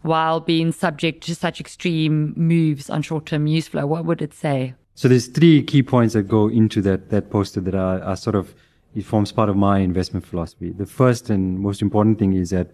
while 0.03 0.39
being 0.39 0.71
subject 0.71 1.25
to 1.25 1.35
such 1.35 1.61
extreme 1.61 2.33
moves 2.37 2.89
on 2.89 3.03
short-term 3.03 3.45
news 3.45 3.67
flow, 3.67 3.87
what 3.87 4.05
would 4.05 4.23
it 4.23 4.33
say? 4.33 4.75
So 4.99 5.07
there's 5.07 5.29
three 5.29 5.63
key 5.63 5.85
points 5.85 6.15
that 6.15 6.25
go 6.25 6.49
into 6.49 6.83
that, 6.83 7.11
that 7.11 7.31
poster 7.31 7.61
that 7.61 7.73
are, 7.77 8.03
are 8.03 8.17
sort 8.17 8.35
of, 8.35 8.53
it 8.97 9.05
forms 9.05 9.31
part 9.31 9.49
of 9.49 9.57
my 9.57 9.79
investment 9.79 10.27
philosophy. 10.27 10.71
The 10.73 10.87
first 10.87 11.31
and 11.31 11.61
most 11.61 11.83
important 11.83 12.19
thing 12.19 12.33
is 12.33 12.51
that 12.51 12.73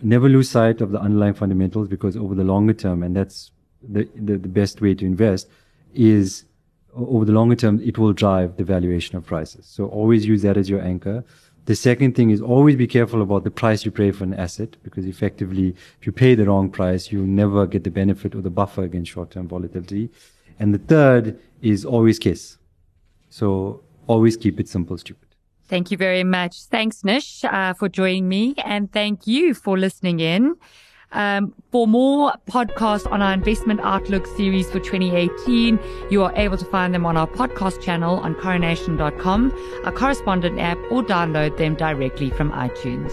never 0.00 0.28
lose 0.28 0.48
sight 0.48 0.80
of 0.80 0.92
the 0.92 1.00
underlying 1.00 1.34
fundamentals 1.34 1.88
because 1.88 2.16
over 2.16 2.36
the 2.36 2.44
longer 2.44 2.74
term, 2.74 3.02
and 3.02 3.16
that's 3.16 3.50
the, 3.82 4.08
the, 4.14 4.38
the 4.38 4.48
best 4.48 4.80
way 4.80 4.94
to 4.94 5.04
invest 5.04 5.48
is 5.92 6.44
over 6.94 7.24
the 7.24 7.32
longer 7.32 7.56
term, 7.56 7.80
it 7.82 7.98
will 7.98 8.12
drive 8.12 8.56
the 8.56 8.62
valuation 8.62 9.16
of 9.16 9.26
prices. 9.26 9.66
So 9.66 9.86
always 9.86 10.24
use 10.24 10.42
that 10.42 10.56
as 10.56 10.70
your 10.70 10.80
anchor. 10.80 11.24
The 11.64 11.74
second 11.74 12.14
thing 12.14 12.30
is 12.30 12.40
always 12.40 12.76
be 12.76 12.86
careful 12.86 13.20
about 13.20 13.42
the 13.42 13.50
price 13.50 13.84
you 13.84 13.90
pay 13.90 14.12
for 14.12 14.22
an 14.22 14.34
asset 14.34 14.76
because 14.84 15.06
effectively, 15.06 15.74
if 15.98 16.06
you 16.06 16.12
pay 16.12 16.36
the 16.36 16.44
wrong 16.44 16.70
price, 16.70 17.10
you'll 17.10 17.26
never 17.26 17.66
get 17.66 17.82
the 17.82 17.90
benefit 17.90 18.36
or 18.36 18.42
the 18.42 18.50
buffer 18.50 18.84
against 18.84 19.10
short-term 19.10 19.48
volatility. 19.48 20.10
And 20.58 20.74
the 20.74 20.78
third 20.78 21.38
is 21.62 21.84
always 21.84 22.18
kiss. 22.18 22.58
So 23.28 23.82
always 24.06 24.36
keep 24.36 24.60
it 24.60 24.68
simple, 24.68 24.98
stupid. 24.98 25.28
Thank 25.66 25.90
you 25.90 25.96
very 25.96 26.24
much. 26.24 26.64
Thanks, 26.64 27.04
Nish, 27.04 27.44
uh, 27.44 27.72
for 27.74 27.88
joining 27.88 28.28
me. 28.28 28.54
And 28.64 28.92
thank 28.92 29.26
you 29.26 29.54
for 29.54 29.78
listening 29.78 30.20
in. 30.20 30.56
Um, 31.12 31.54
for 31.70 31.86
more 31.86 32.32
podcasts 32.50 33.10
on 33.10 33.22
our 33.22 33.32
investment 33.32 33.80
outlook 33.82 34.26
series 34.26 34.68
for 34.68 34.80
2018, 34.80 35.78
you 36.10 36.22
are 36.22 36.32
able 36.34 36.58
to 36.58 36.64
find 36.64 36.92
them 36.92 37.06
on 37.06 37.16
our 37.16 37.28
podcast 37.28 37.80
channel 37.80 38.18
on 38.18 38.34
coronation.com, 38.34 39.52
our 39.84 39.92
correspondent 39.92 40.58
app, 40.58 40.78
or 40.90 41.02
download 41.04 41.56
them 41.56 41.76
directly 41.76 42.30
from 42.30 42.50
iTunes. 42.50 43.12